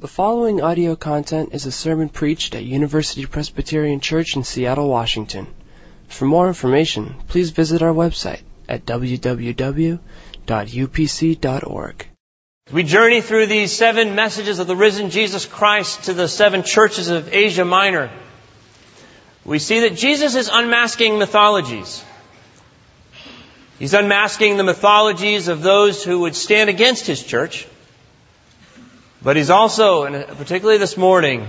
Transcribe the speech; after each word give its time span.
The 0.00 0.06
following 0.06 0.62
audio 0.62 0.94
content 0.94 1.54
is 1.54 1.66
a 1.66 1.72
sermon 1.72 2.08
preached 2.08 2.54
at 2.54 2.62
University 2.62 3.26
Presbyterian 3.26 3.98
Church 3.98 4.36
in 4.36 4.44
Seattle, 4.44 4.88
Washington. 4.88 5.48
For 6.06 6.24
more 6.24 6.46
information, 6.46 7.16
please 7.26 7.50
visit 7.50 7.82
our 7.82 7.92
website 7.92 8.42
at 8.68 8.86
www.upc.org. 8.86 9.98
We 12.70 12.82
journey 12.84 13.20
through 13.22 13.46
these 13.46 13.72
seven 13.72 14.14
messages 14.14 14.60
of 14.60 14.68
the 14.68 14.76
risen 14.76 15.10
Jesus 15.10 15.46
Christ 15.46 16.04
to 16.04 16.14
the 16.14 16.28
seven 16.28 16.62
churches 16.62 17.08
of 17.08 17.34
Asia 17.34 17.64
Minor. 17.64 18.08
We 19.44 19.58
see 19.58 19.80
that 19.80 19.96
Jesus 19.96 20.36
is 20.36 20.48
unmasking 20.48 21.18
mythologies. 21.18 22.04
He's 23.80 23.94
unmasking 23.94 24.58
the 24.58 24.62
mythologies 24.62 25.48
of 25.48 25.62
those 25.62 26.04
who 26.04 26.20
would 26.20 26.36
stand 26.36 26.70
against 26.70 27.04
his 27.04 27.20
church. 27.24 27.66
But 29.20 29.34
he's 29.34 29.50
also, 29.50 30.04
and 30.04 30.26
particularly 30.38 30.78
this 30.78 30.96
morning, 30.96 31.48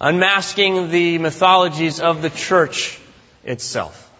unmasking 0.00 0.90
the 0.90 1.18
mythologies 1.18 2.00
of 2.00 2.22
the 2.22 2.30
church 2.30 2.98
itself. 3.44 4.10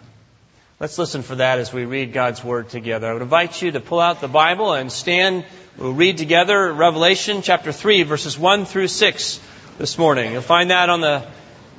Let's 0.79 0.99
listen 0.99 1.23
for 1.23 1.35
that 1.35 1.57
as 1.57 1.73
we 1.73 1.85
read 1.85 2.13
God's 2.13 2.43
Word 2.43 2.69
together. 2.69 3.07
I 3.07 3.13
would 3.13 3.23
invite 3.23 3.59
you 3.59 3.71
to 3.71 3.79
pull 3.79 3.99
out 3.99 4.21
the 4.21 4.27
Bible 4.27 4.73
and 4.73 4.91
stand. 4.91 5.45
We'll 5.77 5.93
read 5.93 6.19
together 6.19 6.71
Revelation 6.71 7.41
chapter 7.41 7.71
3 7.71 8.03
verses 8.03 8.37
1 8.37 8.65
through 8.65 8.87
6 8.87 9.39
this 9.79 9.97
morning. 9.97 10.31
You'll 10.31 10.41
find 10.43 10.69
that 10.69 10.89
on 10.89 11.01
the, 11.01 11.25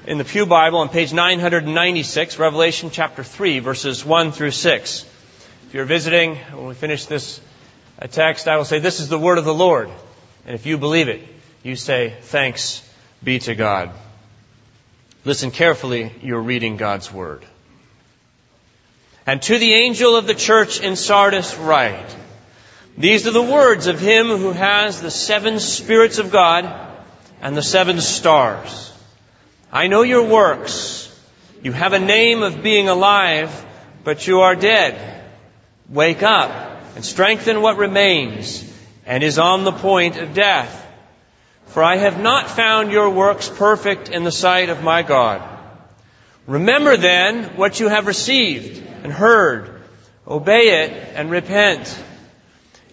in 0.06 0.18
the 0.18 0.24
Pew 0.24 0.44
Bible 0.44 0.80
on 0.80 0.88
page 0.88 1.12
996, 1.12 2.36
Revelation 2.38 2.90
chapter 2.90 3.22
3 3.22 3.60
verses 3.60 4.04
1 4.04 4.32
through 4.32 4.50
6. 4.50 5.04
If 5.68 5.74
you're 5.74 5.84
visiting, 5.84 6.34
when 6.34 6.66
we 6.66 6.74
finish 6.74 7.06
this 7.06 7.40
uh, 8.02 8.08
text, 8.08 8.48
I 8.48 8.56
will 8.56 8.64
say, 8.64 8.80
this 8.80 8.98
is 8.98 9.08
the 9.08 9.20
Word 9.20 9.38
of 9.38 9.44
the 9.44 9.54
Lord. 9.54 9.88
And 10.50 10.58
if 10.58 10.66
you 10.66 10.78
believe 10.78 11.06
it, 11.06 11.20
you 11.62 11.76
say, 11.76 12.12
thanks 12.22 12.82
be 13.22 13.38
to 13.38 13.54
God. 13.54 13.92
Listen 15.24 15.52
carefully, 15.52 16.12
you're 16.22 16.40
reading 16.40 16.76
God's 16.76 17.12
Word. 17.12 17.44
And 19.28 19.40
to 19.42 19.58
the 19.60 19.72
angel 19.74 20.16
of 20.16 20.26
the 20.26 20.34
church 20.34 20.80
in 20.80 20.96
Sardis 20.96 21.56
write, 21.56 22.16
These 22.98 23.28
are 23.28 23.30
the 23.30 23.40
words 23.40 23.86
of 23.86 24.00
him 24.00 24.26
who 24.26 24.50
has 24.50 25.00
the 25.00 25.12
seven 25.12 25.60
spirits 25.60 26.18
of 26.18 26.32
God 26.32 26.68
and 27.40 27.56
the 27.56 27.62
seven 27.62 28.00
stars. 28.00 28.92
I 29.70 29.86
know 29.86 30.02
your 30.02 30.26
works. 30.26 31.16
You 31.62 31.70
have 31.70 31.92
a 31.92 32.00
name 32.00 32.42
of 32.42 32.60
being 32.60 32.88
alive, 32.88 33.54
but 34.02 34.26
you 34.26 34.40
are 34.40 34.56
dead. 34.56 35.22
Wake 35.88 36.24
up 36.24 36.50
and 36.96 37.04
strengthen 37.04 37.62
what 37.62 37.76
remains 37.76 38.68
and 39.10 39.24
is 39.24 39.40
on 39.40 39.64
the 39.64 39.72
point 39.72 40.16
of 40.18 40.34
death. 40.34 40.86
For 41.66 41.82
I 41.82 41.96
have 41.96 42.20
not 42.20 42.48
found 42.48 42.92
your 42.92 43.10
works 43.10 43.48
perfect 43.48 44.08
in 44.08 44.22
the 44.22 44.30
sight 44.30 44.68
of 44.68 44.84
my 44.84 45.02
God. 45.02 45.42
Remember 46.46 46.96
then 46.96 47.56
what 47.56 47.80
you 47.80 47.88
have 47.88 48.06
received 48.06 48.80
and 49.02 49.12
heard. 49.12 49.82
Obey 50.28 50.84
it 50.84 50.92
and 51.16 51.28
repent. 51.28 52.00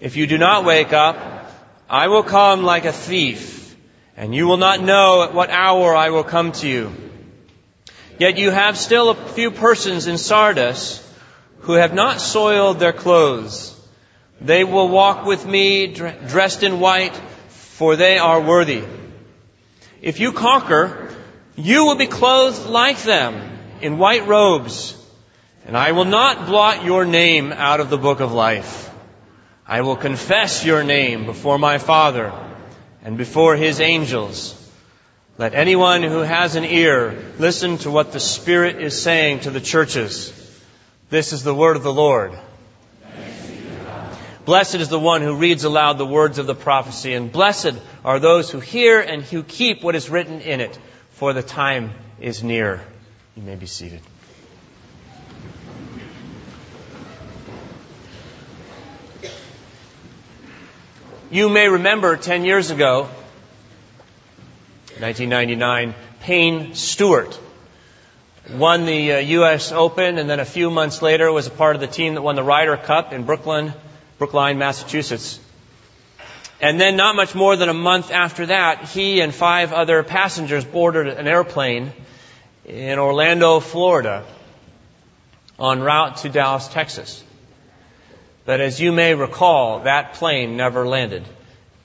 If 0.01 0.17
you 0.17 0.25
do 0.25 0.39
not 0.39 0.65
wake 0.65 0.91
up, 0.91 1.51
I 1.87 2.07
will 2.07 2.23
come 2.23 2.63
like 2.63 2.85
a 2.85 2.91
thief, 2.91 3.75
and 4.15 4.33
you 4.33 4.47
will 4.47 4.57
not 4.57 4.81
know 4.81 5.21
at 5.21 5.35
what 5.35 5.51
hour 5.51 5.95
I 5.95 6.09
will 6.09 6.23
come 6.23 6.51
to 6.53 6.67
you. 6.67 6.93
Yet 8.17 8.39
you 8.39 8.49
have 8.49 8.75
still 8.75 9.11
a 9.11 9.15
few 9.15 9.51
persons 9.51 10.07
in 10.07 10.17
Sardis 10.17 10.99
who 11.59 11.73
have 11.73 11.93
not 11.93 12.21
soiled 12.21 12.79
their 12.79 12.91
clothes. 12.91 13.76
They 14.39 14.63
will 14.63 14.89
walk 14.89 15.25
with 15.25 15.45
me 15.45 15.87
dressed 15.87 16.63
in 16.63 16.79
white, 16.79 17.15
for 17.49 17.95
they 17.95 18.17
are 18.17 18.39
worthy. 18.39 18.83
If 20.01 20.19
you 20.19 20.31
conquer, 20.31 21.15
you 21.55 21.85
will 21.85 21.95
be 21.95 22.07
clothed 22.07 22.67
like 22.67 23.01
them 23.01 23.57
in 23.81 23.97
white 23.97 24.27
robes, 24.27 24.95
and 25.65 25.75
I 25.75 25.91
will 25.91 26.05
not 26.05 26.45
blot 26.45 26.85
your 26.85 27.03
name 27.03 27.51
out 27.51 27.79
of 27.79 27.89
the 27.89 27.97
book 27.97 28.19
of 28.19 28.31
life. 28.31 28.91
I 29.65 29.81
will 29.81 29.95
confess 29.95 30.63
your 30.63 30.83
name 30.83 31.25
before 31.25 31.57
my 31.57 31.77
Father 31.77 32.31
and 33.03 33.17
before 33.17 33.55
his 33.55 33.81
angels. 33.81 34.53
Let 35.37 35.53
anyone 35.53 36.03
who 36.03 36.19
has 36.19 36.55
an 36.55 36.63
ear 36.63 37.33
listen 37.37 37.77
to 37.79 37.91
what 37.91 38.11
the 38.11 38.19
Spirit 38.19 38.81
is 38.81 39.01
saying 39.01 39.41
to 39.41 39.51
the 39.51 39.61
churches. 39.61 40.31
This 41.09 41.33
is 41.33 41.43
the 41.43 41.55
word 41.55 41.75
of 41.75 41.83
the 41.83 41.93
Lord. 41.93 42.37
Blessed 44.47 44.75
is 44.75 44.87
the 44.87 44.97
one 44.97 45.21
who 45.21 45.35
reads 45.35 45.65
aloud 45.65 45.97
the 45.97 46.05
words 46.05 46.37
of 46.37 46.47
the 46.47 46.55
prophecy, 46.55 47.13
and 47.13 47.29
blessed 47.29 47.73
are 48.05 48.17
those 48.17 48.49
who 48.49 48.61
hear 48.61 49.01
and 49.01 49.21
who 49.21 49.43
keep 49.43 49.83
what 49.83 49.93
is 49.93 50.09
written 50.09 50.39
in 50.39 50.61
it, 50.61 50.79
for 51.09 51.33
the 51.33 51.43
time 51.43 51.91
is 52.21 52.43
near. 52.43 52.81
You 53.35 53.43
may 53.43 53.55
be 53.55 53.65
seated. 53.65 53.99
You 61.29 61.49
may 61.49 61.67
remember 61.67 62.15
10 62.15 62.45
years 62.45 62.71
ago, 62.71 63.09
1999, 64.99 65.93
Payne 66.21 66.73
Stewart 66.73 67.37
won 68.53 68.85
the 68.85 69.11
uh, 69.11 69.17
U.S. 69.17 69.73
Open, 69.73 70.17
and 70.17 70.29
then 70.29 70.39
a 70.39 70.45
few 70.45 70.71
months 70.71 71.01
later 71.01 71.29
was 71.33 71.47
a 71.47 71.51
part 71.51 71.75
of 71.75 71.81
the 71.81 71.87
team 71.87 72.13
that 72.13 72.21
won 72.21 72.37
the 72.37 72.43
Ryder 72.43 72.77
Cup 72.77 73.11
in 73.11 73.23
Brooklyn, 73.23 73.73
Brookline, 74.17 74.57
Massachusetts. 74.57 75.39
And 76.59 76.79
then 76.81 76.95
not 76.95 77.15
much 77.15 77.35
more 77.35 77.55
than 77.55 77.69
a 77.69 77.73
month 77.73 78.11
after 78.11 78.47
that, 78.47 78.85
he 78.85 79.21
and 79.21 79.33
five 79.33 79.73
other 79.73 80.03
passengers 80.03 80.65
boarded 80.65 81.07
an 81.07 81.27
airplane 81.27 81.91
in 82.65 82.97
Orlando, 82.97 83.59
Florida, 83.59 84.25
en 85.59 85.81
route 85.81 86.17
to 86.17 86.29
Dallas, 86.29 86.67
Texas. 86.67 87.23
But 88.45 88.59
as 88.59 88.79
you 88.81 88.91
may 88.91 89.13
recall, 89.13 89.81
that 89.81 90.13
plane 90.13 90.57
never 90.57 90.87
landed 90.87 91.23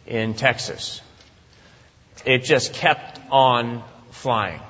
in 0.07 0.35
Texas. 0.35 1.01
It 2.25 2.45
just 2.45 2.73
kept 2.73 3.21
on 3.31 3.83
flying. 4.11 4.61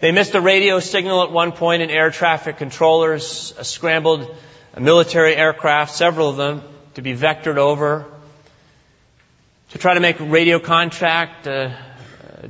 They 0.00 0.12
missed 0.12 0.34
a 0.34 0.40
radio 0.40 0.80
signal 0.80 1.22
at 1.22 1.30
one 1.30 1.52
point 1.52 1.82
and 1.82 1.90
air 1.90 2.10
traffic 2.10 2.56
controllers 2.56 3.52
uh, 3.58 3.62
scrambled 3.62 4.22
a 4.22 4.34
military 4.78 5.34
aircraft, 5.34 5.94
several 5.94 6.28
of 6.28 6.36
them, 6.36 6.62
to 6.94 7.02
be 7.02 7.16
vectored 7.16 7.56
over 7.56 8.06
to 9.70 9.78
try 9.78 9.94
to 9.94 10.00
make 10.00 10.16
radio 10.18 10.58
contact, 10.58 11.46
uh, 11.46 11.70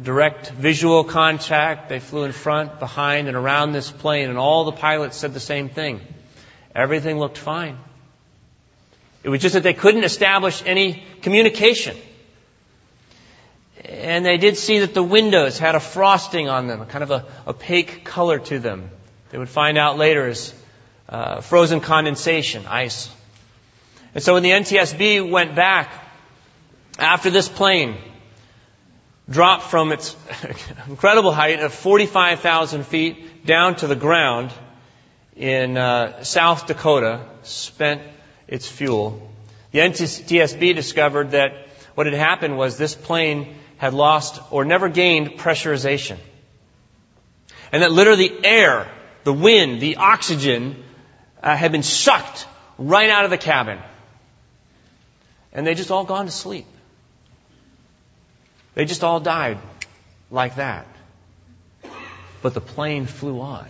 direct 0.03 0.51
visual 0.51 1.05
contact. 1.05 1.89
They 1.89 2.01
flew 2.01 2.25
in 2.25 2.33
front, 2.33 2.79
behind, 2.79 3.29
and 3.29 3.37
around 3.37 3.73
this 3.73 3.91
plane, 3.91 4.31
and 4.31 4.39
all 4.39 4.65
the 4.65 4.73
pilots 4.73 5.17
said 5.17 5.35
the 5.35 5.41
same 5.41 5.69
thing. 5.69 6.01
Everything 6.75 7.19
looked 7.19 7.37
fine. 7.37 7.79
It 9.23 9.29
was 9.29 9.43
just 9.43 9.55
that 9.55 9.63
they 9.63 9.75
couldn't 9.75 10.05
establish 10.05 10.63
any 10.65 11.03
communication. 11.21 11.97
And 13.85 14.25
they 14.25 14.39
did 14.39 14.57
see 14.57 14.79
that 14.79 14.95
the 14.95 15.03
windows 15.03 15.59
had 15.59 15.75
a 15.75 15.81
frosting 15.81 16.49
on 16.49 16.69
them, 16.69 16.81
a 16.81 16.87
kind 16.87 17.03
of 17.03 17.11
a 17.11 17.27
opaque 17.47 18.05
color 18.05 18.39
to 18.39 18.59
them. 18.59 18.91
They 19.31 19.37
would 19.37 19.49
find 19.49 19.77
out 19.77 19.99
later 19.99 20.27
as 20.27 20.55
uh, 21.11 21.41
frozen 21.41 21.81
condensation, 21.81 22.65
ice. 22.67 23.11
And 24.15 24.23
so 24.23 24.35
when 24.35 24.43
the 24.43 24.51
NTSB 24.51 25.29
went 25.29 25.55
back 25.55 25.93
after 26.99 27.31
this 27.31 27.49
plane 27.49 27.97
dropped 29.29 29.65
from 29.65 29.93
its 29.93 30.17
incredible 30.89 31.33
height 31.33 31.61
of 31.61 31.75
45,000 31.75 32.87
feet 32.87 33.45
down 33.45 33.77
to 33.77 33.87
the 33.87 33.97
ground 33.97 34.53
in 35.37 35.77
uh, 35.77 36.23
South 36.23 36.67
Dakota, 36.67 37.27
spent 37.43 38.03
its 38.47 38.69
fuel, 38.69 39.31
the 39.73 39.81
NTSB 39.81 40.75
discovered 40.75 41.33
that 41.33 41.53
what 41.95 42.07
had 42.07 42.15
happened 42.15 42.57
was 42.57 42.77
this 42.77 42.95
plane 42.95 43.57
had 43.79 43.95
lost 43.95 44.41
or 44.51 44.65
never 44.65 44.89
gained 44.89 45.39
pressurization. 45.39 46.19
And 47.73 47.83
that 47.83 47.93
literally 47.93 48.45
air, 48.45 48.89
the 49.25 49.33
wind, 49.33 49.81
the 49.81 49.97
oxygen 49.97 50.83
uh, 51.43 51.57
had 51.57 51.73
been 51.73 51.83
sucked 51.83 52.47
right 52.79 53.11
out 53.11 53.25
of 53.25 53.31
the 53.31 53.39
cabin. 53.39 53.79
And 55.53 55.67
they 55.67 55.75
just 55.75 55.91
all 55.91 56.05
gone 56.05 56.27
to 56.27 56.33
sleep. 56.33 56.67
They 58.75 58.85
just 58.85 59.03
all 59.03 59.21
died 59.21 59.59
like 60.31 60.57
that. 60.57 60.87
But 62.43 62.55
the 62.55 62.61
plane 62.61 63.07
flew 63.07 63.41
on. 63.41 63.67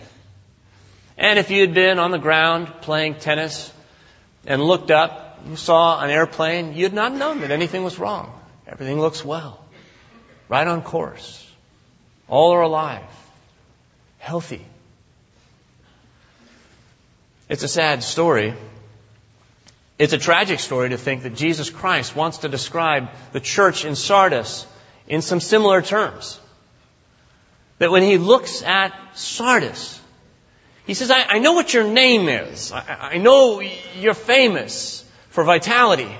And 1.16 1.38
if 1.38 1.50
you 1.50 1.60
had 1.60 1.74
been 1.74 1.98
on 1.98 2.10
the 2.10 2.18
ground 2.18 2.68
playing 2.82 3.16
tennis 3.16 3.72
and 4.46 4.62
looked 4.62 4.90
up, 4.90 5.40
you 5.48 5.56
saw 5.56 6.00
an 6.00 6.10
airplane, 6.10 6.74
you'd 6.74 6.92
not 6.92 7.12
known 7.12 7.40
that 7.40 7.50
anything 7.50 7.82
was 7.82 7.98
wrong. 7.98 8.32
Everything 8.66 9.00
looks 9.00 9.24
well. 9.24 9.64
Right 10.48 10.66
on 10.66 10.82
course. 10.82 11.46
All 12.28 12.52
are 12.52 12.62
alive. 12.62 13.02
Healthy. 14.18 14.64
It's 17.50 17.64
a 17.64 17.68
sad 17.68 18.04
story. 18.04 18.54
It's 19.98 20.12
a 20.12 20.18
tragic 20.18 20.60
story 20.60 20.90
to 20.90 20.96
think 20.96 21.24
that 21.24 21.34
Jesus 21.34 21.68
Christ 21.68 22.14
wants 22.14 22.38
to 22.38 22.48
describe 22.48 23.08
the 23.32 23.40
church 23.40 23.84
in 23.84 23.96
Sardis 23.96 24.66
in 25.08 25.20
some 25.20 25.40
similar 25.40 25.82
terms. 25.82 26.38
That 27.78 27.90
when 27.90 28.04
he 28.04 28.18
looks 28.18 28.62
at 28.62 28.94
Sardis, 29.14 30.00
he 30.86 30.94
says, 30.94 31.10
I, 31.10 31.24
I 31.24 31.38
know 31.40 31.54
what 31.54 31.74
your 31.74 31.82
name 31.82 32.28
is. 32.28 32.70
I, 32.70 33.14
I, 33.14 33.18
know 33.18 33.60
you're 33.98 34.14
famous 34.14 35.04
for 35.30 35.42
vitality. 35.42 36.10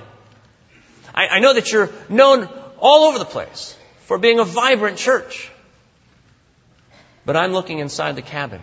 I, 1.15 1.29
I 1.29 1.39
know 1.39 1.55
that 1.55 1.71
you're 1.71 1.91
known 2.09 2.49
all 2.81 3.05
over 3.05 3.21
the 3.21 3.25
place 3.25 3.77
for 4.07 4.19
being 4.19 4.41
a 4.41 4.45
vibrant 4.45 4.99
church. 4.99 5.49
But 7.25 7.37
I'm 7.37 7.53
looking 7.53 7.79
inside 7.79 8.17
the 8.17 8.23
cabin, 8.23 8.63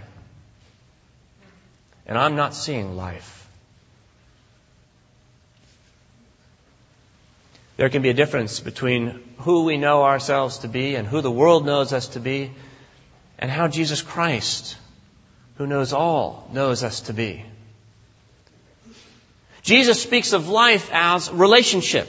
and 2.08 2.18
I'm 2.18 2.36
not 2.36 2.56
seeing 2.56 2.96
life. 2.96 3.48
There 7.76 7.90
can 7.90 8.02
be 8.02 8.10
a 8.10 8.14
difference 8.14 8.60
between 8.60 9.24
who 9.40 9.66
we 9.66 9.78
know 9.78 10.04
ourselves 10.04 10.60
to 10.60 10.68
be 10.68 10.96
and 10.96 11.08
who 11.08 11.22
the 11.22 11.30
world 11.30 11.66
knows 11.66 11.94
us 11.94 12.08
to 12.10 12.20
be 12.20 12.52
and 13.38 13.52
how 13.52 13.68
Jesus 13.68 14.02
Christ, 14.02 14.78
who 15.58 15.68
knows 15.68 15.94
all, 15.94 16.50
knows 16.52 16.84
us 16.84 17.02
to 17.02 17.14
be. 17.14 17.46
Jesus 19.62 20.02
speaks 20.02 20.34
of 20.34 20.48
life 20.48 20.90
as 20.92 21.30
relationship. 21.30 22.08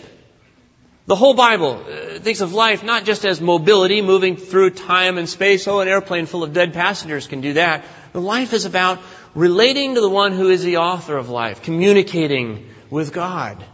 The 1.08 1.16
whole 1.16 1.32
Bible 1.32 1.86
uh, 1.88 2.18
thinks 2.18 2.42
of 2.42 2.52
life 2.52 2.84
not 2.84 3.06
just 3.06 3.24
as 3.24 3.40
mobility, 3.40 4.02
moving 4.02 4.36
through 4.36 4.72
time 4.72 5.16
and 5.16 5.26
space. 5.26 5.66
Oh, 5.66 5.80
an 5.80 5.88
airplane 5.88 6.26
full 6.26 6.44
of 6.44 6.52
dead 6.52 6.74
passengers 6.74 7.26
can 7.26 7.40
do 7.40 7.54
that. 7.54 7.86
But 8.12 8.20
life 8.20 8.52
is 8.52 8.66
about 8.66 9.00
relating 9.34 9.94
to 9.94 10.02
the 10.02 10.08
one 10.10 10.32
who 10.32 10.50
is 10.50 10.62
the 10.62 10.76
author 10.76 11.16
of 11.16 11.30
life, 11.30 11.62
communicating 11.62 12.68
with 12.90 13.14
God. 13.14 13.64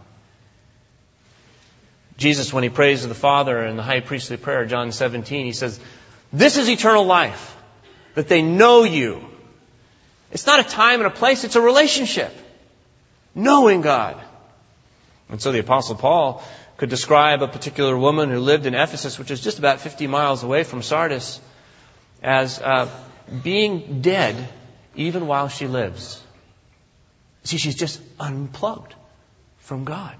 Jesus, 2.15 2.53
when 2.53 2.63
he 2.63 2.69
prays 2.69 3.01
to 3.01 3.07
the 3.07 3.13
Father 3.13 3.65
in 3.65 3.75
the 3.75 3.83
high 3.83 3.99
priestly 3.99 4.37
prayer, 4.37 4.65
John 4.65 4.93
17, 4.93 5.45
he 5.45 5.51
says, 5.51 5.77
This 6.31 6.55
is 6.55 6.69
eternal 6.69 7.03
life, 7.03 7.57
that 8.13 8.29
they 8.29 8.43
know 8.43 8.85
you. 8.85 9.21
It's 10.31 10.45
not 10.45 10.61
a 10.61 10.69
time 10.69 11.01
and 11.01 11.07
a 11.07 11.13
place, 11.13 11.43
it's 11.43 11.57
a 11.57 11.61
relationship. 11.61 12.33
Knowing 13.35 13.81
God. 13.81 14.23
And 15.27 15.41
so 15.41 15.51
the 15.51 15.59
Apostle 15.59 15.95
Paul 15.95 16.41
could 16.77 16.89
describe 16.89 17.41
a 17.41 17.47
particular 17.47 17.97
woman 17.97 18.29
who 18.29 18.39
lived 18.39 18.65
in 18.65 18.73
Ephesus, 18.75 19.17
which 19.17 19.31
is 19.31 19.41
just 19.41 19.59
about 19.59 19.79
50 19.79 20.07
miles 20.07 20.43
away 20.43 20.63
from 20.63 20.81
Sardis, 20.81 21.39
as 22.21 22.59
uh, 22.59 22.89
being 23.43 24.01
dead 24.01 24.35
even 24.95 25.27
while 25.27 25.47
she 25.47 25.67
lives. 25.67 26.21
See, 27.43 27.57
she's 27.57 27.75
just 27.75 28.01
unplugged 28.19 28.95
from 29.59 29.85
God. 29.85 30.15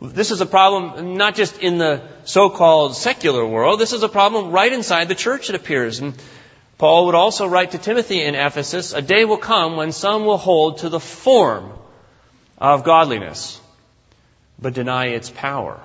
This 0.00 0.30
is 0.30 0.40
a 0.40 0.46
problem 0.46 1.18
not 1.18 1.34
just 1.34 1.58
in 1.58 1.76
the 1.76 2.02
so-called 2.24 2.96
secular 2.96 3.44
world. 3.44 3.78
This 3.78 3.92
is 3.92 4.02
a 4.02 4.08
problem 4.08 4.50
right 4.50 4.72
inside 4.72 5.08
the 5.08 5.14
church, 5.14 5.50
it 5.50 5.56
appears. 5.56 5.98
And 5.98 6.14
Paul 6.78 7.06
would 7.06 7.14
also 7.14 7.46
write 7.46 7.72
to 7.72 7.78
Timothy 7.78 8.22
in 8.22 8.34
Ephesus, 8.34 8.94
a 8.94 9.02
day 9.02 9.26
will 9.26 9.36
come 9.36 9.76
when 9.76 9.92
some 9.92 10.24
will 10.24 10.38
hold 10.38 10.78
to 10.78 10.88
the 10.88 11.00
form 11.00 11.72
of 12.56 12.84
godliness, 12.84 13.60
but 14.60 14.74
deny 14.74 15.06
its 15.06 15.30
power. 15.30 15.80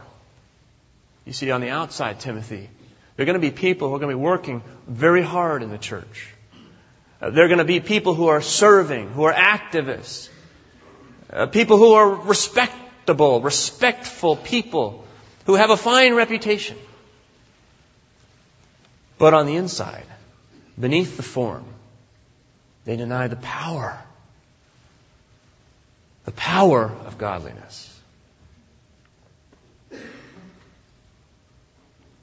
You 1.25 1.33
see, 1.33 1.51
on 1.51 1.62
the 1.62 1.69
outside, 1.69 2.19
Timothy, 2.19 2.69
there 3.16 3.24
are 3.24 3.25
going 3.25 3.42
to 3.42 3.48
be 3.48 3.51
people 3.51 3.89
who 3.89 3.95
are 3.95 4.00
going 4.00 4.12
to 4.12 4.18
be 4.18 4.24
working 4.24 4.62
very 4.88 5.22
hard 5.22 5.63
in 5.63 5.69
the 5.69 5.77
church. 5.77 6.30
Uh, 7.22 7.30
there 7.30 7.45
are 7.45 7.48
going 7.48 7.60
to 7.60 7.63
be 7.63 7.80
people 7.80 8.13
who 8.13 8.27
are 8.27 8.42
serving, 8.42 9.10
who 9.10 9.24
are 9.24 9.33
activists, 9.33 10.30
uh, 11.31 11.48
people 11.48 11.77
who 11.77 11.94
are 11.94 12.10
respectable, 12.10 13.42
respectful 13.42 14.36
people 14.36 15.06
who 15.45 15.56
have 15.56 15.69
a 15.69 15.78
fine 15.78 16.13
reputation. 16.13 16.78
But 19.18 19.33
on 19.33 19.45
the 19.45 19.56
inside, 19.56 20.06
beneath 20.78 21.16
the 21.16 21.24
form, 21.24 21.66
they 22.83 22.98
deny 22.98 23.28
the 23.28 23.38
power. 23.38 23.98
The 26.25 26.31
power 26.31 26.92
of 27.06 27.18
godliness. 27.18 27.94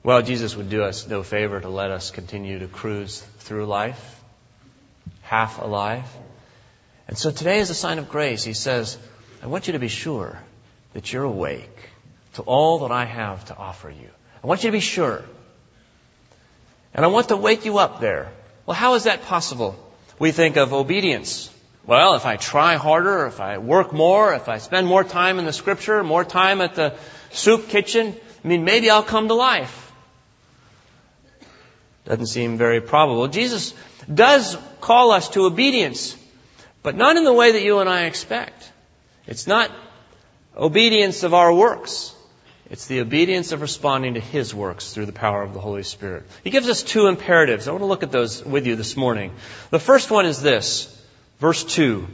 Well, 0.04 0.20
Jesus 0.22 0.56
would 0.56 0.68
do 0.68 0.82
us 0.82 1.06
no 1.06 1.22
favor 1.22 1.60
to 1.60 1.68
let 1.68 1.92
us 1.92 2.10
continue 2.10 2.58
to 2.58 2.66
cruise 2.66 3.20
through 3.38 3.66
life, 3.66 4.20
half 5.22 5.60
alive. 5.60 6.04
And 7.06 7.16
so 7.16 7.30
today 7.30 7.60
is 7.60 7.70
a 7.70 7.74
sign 7.74 7.98
of 7.98 8.08
grace. 8.08 8.42
He 8.42 8.52
says, 8.52 8.98
I 9.42 9.46
want 9.46 9.68
you 9.68 9.74
to 9.74 9.78
be 9.78 9.88
sure 9.88 10.40
that 10.94 11.12
you're 11.12 11.22
awake 11.22 11.90
to 12.34 12.42
all 12.42 12.80
that 12.80 12.90
I 12.90 13.04
have 13.04 13.44
to 13.46 13.56
offer 13.56 13.90
you. 13.90 14.08
I 14.42 14.46
want 14.48 14.64
you 14.64 14.70
to 14.70 14.76
be 14.76 14.80
sure. 14.80 15.22
And 16.94 17.04
I 17.04 17.08
want 17.08 17.28
to 17.28 17.36
wake 17.36 17.64
you 17.64 17.78
up 17.78 18.00
there. 18.00 18.32
Well, 18.66 18.74
how 18.74 18.94
is 18.94 19.04
that 19.04 19.22
possible? 19.22 19.76
We 20.18 20.32
think 20.32 20.56
of 20.56 20.72
obedience. 20.72 21.48
Well, 21.86 22.14
if 22.14 22.26
I 22.26 22.36
try 22.36 22.74
harder, 22.74 23.26
if 23.26 23.40
I 23.40 23.58
work 23.58 23.92
more, 23.92 24.34
if 24.34 24.48
I 24.48 24.58
spend 24.58 24.86
more 24.86 25.04
time 25.04 25.38
in 25.38 25.44
the 25.44 25.52
scripture, 25.52 26.02
more 26.02 26.24
time 26.24 26.60
at 26.60 26.74
the 26.74 26.94
soup 27.30 27.68
kitchen, 27.68 28.16
I 28.44 28.48
mean, 28.48 28.64
maybe 28.64 28.90
I'll 28.90 29.02
come 29.02 29.28
to 29.28 29.34
life. 29.34 29.81
Doesn't 32.12 32.26
seem 32.26 32.58
very 32.58 32.82
probable. 32.82 33.26
Jesus 33.26 33.72
does 34.12 34.58
call 34.82 35.12
us 35.12 35.30
to 35.30 35.46
obedience, 35.46 36.14
but 36.82 36.94
not 36.94 37.16
in 37.16 37.24
the 37.24 37.32
way 37.32 37.52
that 37.52 37.62
you 37.62 37.78
and 37.78 37.88
I 37.88 38.02
expect. 38.02 38.70
It's 39.26 39.46
not 39.46 39.70
obedience 40.54 41.22
of 41.22 41.32
our 41.32 41.54
works. 41.54 42.14
It's 42.68 42.86
the 42.86 43.00
obedience 43.00 43.52
of 43.52 43.62
responding 43.62 44.12
to 44.12 44.20
His 44.20 44.54
works 44.54 44.92
through 44.92 45.06
the 45.06 45.14
power 45.14 45.42
of 45.42 45.54
the 45.54 45.60
Holy 45.60 45.84
Spirit. 45.84 46.24
He 46.44 46.50
gives 46.50 46.68
us 46.68 46.82
two 46.82 47.06
imperatives. 47.06 47.66
I 47.66 47.70
want 47.70 47.80
to 47.80 47.86
look 47.86 48.02
at 48.02 48.12
those 48.12 48.44
with 48.44 48.66
you 48.66 48.76
this 48.76 48.94
morning. 48.94 49.32
The 49.70 49.80
first 49.80 50.10
one 50.10 50.26
is 50.26 50.42
this. 50.42 50.94
Verse 51.38 51.64
2. 51.64 52.06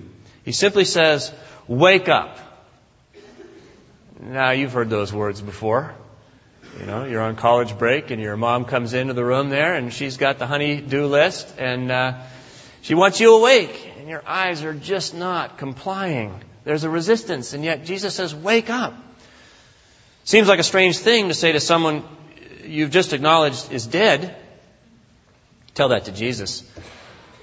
He 0.44 0.52
simply 0.52 0.84
says, 0.84 1.32
wake 1.66 2.08
up. 2.08 2.38
Now, 4.20 4.52
you've 4.52 4.74
heard 4.74 4.90
those 4.90 5.12
words 5.12 5.40
before. 5.40 5.92
You 6.79 6.87
know, 6.87 7.05
you're 7.05 7.23
on 7.23 7.37
college 7.37 7.79
break 7.79 8.11
and 8.11 8.20
your 8.20 8.37
mom 8.37 8.65
comes 8.65 8.94
into 8.94 9.15
the 9.15 9.25
room 9.25 9.49
there 9.49 9.75
and 9.75 9.93
she's 9.93 10.17
got 10.17 10.38
the 10.38 10.47
honey-do 10.47 11.06
list 11.06 11.59
and 11.59 11.91
uh, 11.91 12.20
she 12.82 12.94
wants 12.94 13.20
you 13.20 13.35
awake 13.35 13.93
and 13.99 14.09
your 14.09 14.23
eyes 14.26 14.62
are 14.62 14.75
just 14.75 15.15
not 15.15 15.59
complying. 15.59 16.41
There's 16.65 16.85
a 16.85 16.91
resistance, 16.91 17.55
and 17.55 17.65
yet 17.65 17.85
Jesus 17.85 18.15
says, 18.15 18.35
wake 18.35 18.69
up. 18.69 18.94
Seems 20.25 20.49
like 20.49 20.59
a 20.59 20.65
strange 20.65 20.99
thing 20.99 21.29
to 21.29 21.35
say 21.35 21.53
to 21.53 21.61
someone 21.61 22.05
you've 22.65 22.91
just 22.91 23.15
acknowledged 23.15 23.72
is 23.72 23.87
dead. 23.87 24.37
Tell 25.75 25.89
that 25.89 26.05
to 26.05 26.13
Jesus. 26.13 26.70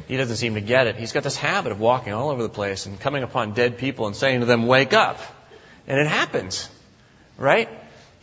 He 0.08 0.18
doesn't 0.18 0.36
seem 0.36 0.54
to 0.54 0.62
get 0.62 0.86
it. 0.86 0.96
He's 0.96 1.12
got 1.12 1.24
this 1.24 1.36
habit 1.36 1.72
of 1.72 1.80
walking 1.80 2.14
all 2.14 2.30
over 2.30 2.44
the 2.44 2.50
place 2.50 2.86
and 2.86 3.00
coming 3.00 3.24
upon 3.24 3.54
dead 3.54 3.80
people 3.80 4.06
and 4.06 4.16
saying 4.16 4.42
to 4.42 4.46
them, 4.46 4.68
wake 4.68 4.94
up. 4.94 5.20
And 5.88 6.00
it 6.00 6.06
happens. 6.08 6.70
Right? 7.38 7.70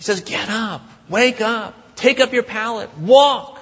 He 0.03 0.05
says, 0.05 0.23
get 0.23 0.49
up. 0.49 0.83
Wake 1.09 1.41
up. 1.41 1.95
Take 1.95 2.19
up 2.19 2.33
your 2.33 2.43
pallet. 2.43 2.91
Walk. 2.99 3.61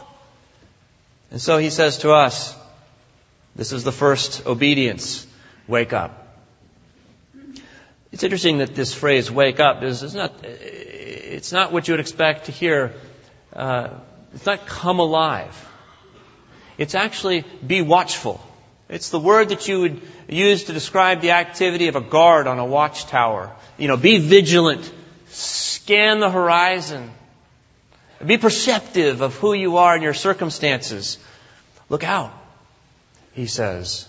And 1.30 1.38
so 1.38 1.58
he 1.58 1.68
says 1.68 1.98
to 1.98 2.12
us, 2.12 2.56
this 3.54 3.72
is 3.72 3.84
the 3.84 3.92
first 3.92 4.46
obedience. 4.46 5.26
Wake 5.68 5.92
up. 5.92 6.38
It's 8.10 8.22
interesting 8.22 8.56
that 8.56 8.74
this 8.74 8.94
phrase 8.94 9.30
"wake 9.30 9.60
up" 9.60 9.82
is, 9.82 10.02
is 10.02 10.14
not. 10.14 10.32
It's 10.42 11.52
not 11.52 11.72
what 11.72 11.86
you 11.86 11.92
would 11.92 12.00
expect 12.00 12.46
to 12.46 12.52
hear. 12.52 12.94
Uh, 13.52 13.90
it's 14.34 14.46
not 14.46 14.66
"come 14.66 14.98
alive." 14.98 15.68
It's 16.78 16.94
actually 16.94 17.44
"be 17.64 17.82
watchful." 17.82 18.40
It's 18.88 19.10
the 19.10 19.20
word 19.20 19.50
that 19.50 19.68
you 19.68 19.80
would 19.80 20.00
use 20.26 20.64
to 20.64 20.72
describe 20.72 21.20
the 21.20 21.32
activity 21.32 21.88
of 21.88 21.96
a 21.96 22.00
guard 22.00 22.46
on 22.46 22.58
a 22.58 22.64
watchtower. 22.64 23.52
You 23.76 23.88
know, 23.88 23.98
be 23.98 24.18
vigilant, 24.18 24.90
scan 25.30 26.20
the 26.20 26.30
horizon, 26.30 27.10
be 28.24 28.38
perceptive 28.38 29.20
of 29.22 29.34
who 29.36 29.52
you 29.52 29.78
are 29.78 29.94
and 29.94 30.02
your 30.02 30.14
circumstances. 30.14 31.18
Look 31.88 32.04
out, 32.04 32.32
he 33.32 33.46
says. 33.46 34.06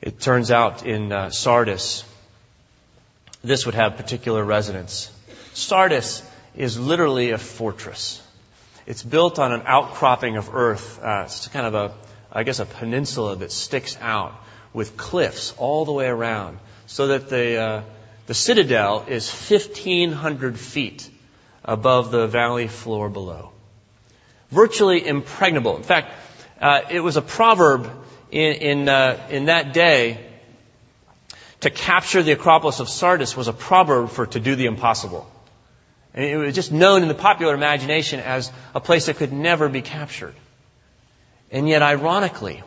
It 0.00 0.20
turns 0.20 0.50
out 0.50 0.84
in 0.84 1.12
uh, 1.12 1.30
Sardis, 1.30 2.04
this 3.42 3.64
would 3.64 3.74
have 3.74 3.96
particular 3.96 4.44
resonance. 4.44 5.10
Sardis 5.54 6.22
is 6.54 6.78
literally 6.78 7.30
a 7.30 7.38
fortress. 7.38 8.20
It's 8.86 9.02
built 9.02 9.38
on 9.38 9.52
an 9.52 9.62
outcropping 9.64 10.36
of 10.36 10.54
earth. 10.54 11.02
Uh, 11.02 11.22
it's 11.24 11.48
kind 11.48 11.66
of 11.66 11.74
a, 11.74 11.94
I 12.30 12.42
guess, 12.42 12.58
a 12.60 12.66
peninsula 12.66 13.36
that 13.36 13.50
sticks 13.50 13.96
out 14.00 14.34
with 14.74 14.98
cliffs 14.98 15.54
all 15.56 15.86
the 15.86 15.92
way 15.92 16.06
around, 16.06 16.58
so 16.86 17.06
that 17.06 17.30
the 17.30 17.56
uh, 17.56 17.82
the 18.26 18.34
citadel 18.34 19.06
is 19.08 19.30
1,500 19.30 20.58
feet 20.58 21.08
above 21.64 22.10
the 22.10 22.26
valley 22.26 22.68
floor 22.68 23.08
below. 23.08 23.52
Virtually 24.50 25.06
impregnable. 25.06 25.76
In 25.76 25.82
fact, 25.82 26.12
Uh, 26.60 26.80
it 26.90 27.00
was 27.00 27.16
a 27.16 27.22
proverb 27.22 27.90
in, 28.30 28.52
in, 28.54 28.88
uh, 28.88 29.26
in 29.30 29.46
that 29.46 29.72
day 29.72 30.18
to 31.60 31.70
capture 31.70 32.22
the 32.22 32.32
Acropolis 32.32 32.80
of 32.80 32.88
Sardis 32.88 33.36
was 33.36 33.48
a 33.48 33.52
proverb 33.52 34.10
for 34.10 34.26
to 34.26 34.40
do 34.40 34.54
the 34.54 34.66
impossible. 34.66 35.30
And 36.14 36.24
it 36.24 36.36
was 36.36 36.54
just 36.54 36.72
known 36.72 37.02
in 37.02 37.08
the 37.08 37.14
popular 37.14 37.54
imagination 37.54 38.20
as 38.20 38.52
a 38.74 38.80
place 38.80 39.06
that 39.06 39.16
could 39.16 39.32
never 39.32 39.68
be 39.68 39.82
captured. 39.82 40.34
And 41.50 41.68
yet, 41.68 41.82
ironically, 41.82 42.62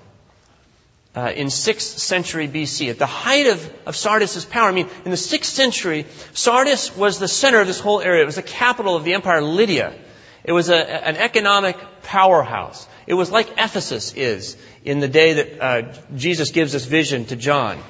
uh, 1.17 1.31
in 1.31 1.47
6th 1.47 1.97
century 1.97 2.47
BC, 2.47 2.91
at 2.91 2.99
the 2.99 3.07
height 3.07 3.47
of, 3.47 3.73
of 3.87 3.95
Sardis' 3.95 4.45
power, 4.45 4.69
I 4.69 4.71
mean, 4.71 4.87
in 5.03 5.09
the 5.09 5.17
6th 5.17 5.45
century, 5.45 6.05
Sardis 6.33 6.95
was 6.95 7.17
the 7.17 7.27
center 7.27 7.59
of 7.59 7.65
this 7.65 7.79
whole 7.79 8.01
area. 8.01 8.21
It 8.21 8.27
was 8.27 8.35
the 8.35 8.43
capital 8.43 8.95
of 8.95 9.03
the 9.03 9.15
empire 9.15 9.41
Lydia. 9.41 9.95
It 10.43 10.51
was 10.51 10.69
a, 10.69 10.77
an 10.77 11.17
economic 11.17 11.75
powerhouse. 12.03 12.87
It 13.07 13.15
was 13.15 13.31
like 13.31 13.49
Ephesus 13.53 14.13
is 14.13 14.57
in 14.85 14.99
the 14.99 15.07
day 15.07 15.33
that 15.33 15.59
uh, 15.59 15.93
Jesus 16.15 16.51
gives 16.51 16.73
this 16.73 16.85
vision 16.85 17.25
to 17.25 17.35
John. 17.35 17.81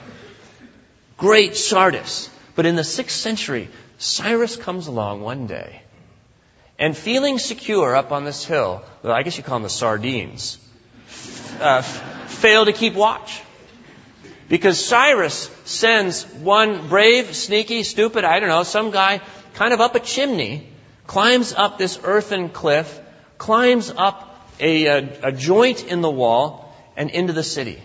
Great 1.17 1.57
Sardis. 1.57 2.29
But 2.55 2.65
in 2.65 2.77
the 2.77 2.83
6th 2.83 3.09
century, 3.09 3.67
Cyrus 3.97 4.55
comes 4.55 4.87
along 4.87 5.19
one 5.19 5.47
day 5.47 5.81
and 6.79 6.95
feeling 6.95 7.39
secure 7.39 7.93
up 7.93 8.13
on 8.13 8.23
this 8.23 8.45
hill, 8.45 8.85
well, 9.03 9.11
I 9.11 9.23
guess 9.23 9.35
you 9.35 9.43
call 9.43 9.57
them 9.57 9.63
the 9.63 9.69
sardines, 9.69 10.59
uh, 11.59 11.81
fail 12.37 12.65
to 12.65 12.73
keep 12.73 12.93
watch. 12.93 13.41
Because 14.49 14.83
Cyrus 14.83 15.51
sends 15.65 16.23
one 16.23 16.87
brave, 16.87 17.35
sneaky, 17.35 17.83
stupid, 17.83 18.23
I 18.23 18.39
don't 18.39 18.49
know, 18.49 18.63
some 18.63 18.91
guy 18.91 19.21
kind 19.55 19.73
of 19.73 19.81
up 19.81 19.95
a 19.95 19.99
chimney, 19.99 20.67
climbs 21.05 21.53
up 21.53 21.77
this 21.77 21.99
earthen 22.03 22.49
cliff, 22.49 22.99
climbs 23.37 23.91
up 23.95 24.47
a, 24.59 24.85
a, 24.85 25.19
a 25.23 25.31
joint 25.31 25.85
in 25.85 26.01
the 26.01 26.09
wall, 26.09 26.73
and 26.95 27.09
into 27.09 27.33
the 27.33 27.43
city. 27.43 27.81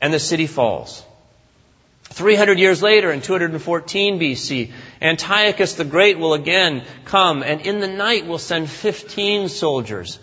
And 0.00 0.12
the 0.12 0.18
city 0.18 0.46
falls. 0.46 1.04
300 2.04 2.58
years 2.58 2.82
later, 2.82 3.12
in 3.12 3.20
214 3.20 4.18
BC, 4.18 4.72
Antiochus 5.00 5.74
the 5.74 5.84
Great 5.84 6.18
will 6.18 6.34
again 6.34 6.82
come 7.04 7.42
and 7.42 7.60
in 7.60 7.78
the 7.78 7.86
night 7.86 8.26
will 8.26 8.38
send 8.38 8.68
15 8.68 9.48
soldiers 9.48 10.18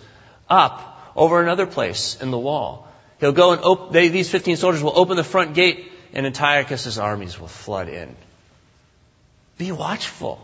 up 0.50 1.14
over 1.16 1.42
another 1.42 1.66
place 1.66 2.18
in 2.22 2.30
the 2.30 2.38
wall. 2.38 2.87
He'll 3.20 3.32
go 3.32 3.54
and 3.54 3.62
op- 3.64 3.92
they, 3.92 4.10
these 4.10 4.30
15 4.30 4.58
soldiers 4.58 4.84
will 4.84 4.98
open 4.98 5.18
the 5.18 5.24
front 5.24 5.54
gate 5.54 5.92
and 6.14 6.26
Antiochus' 6.26 6.98
armies 6.98 7.40
will 7.40 7.48
flood 7.48 7.90
in. 7.90 8.16
Be 9.58 9.72
watchful. 9.72 10.40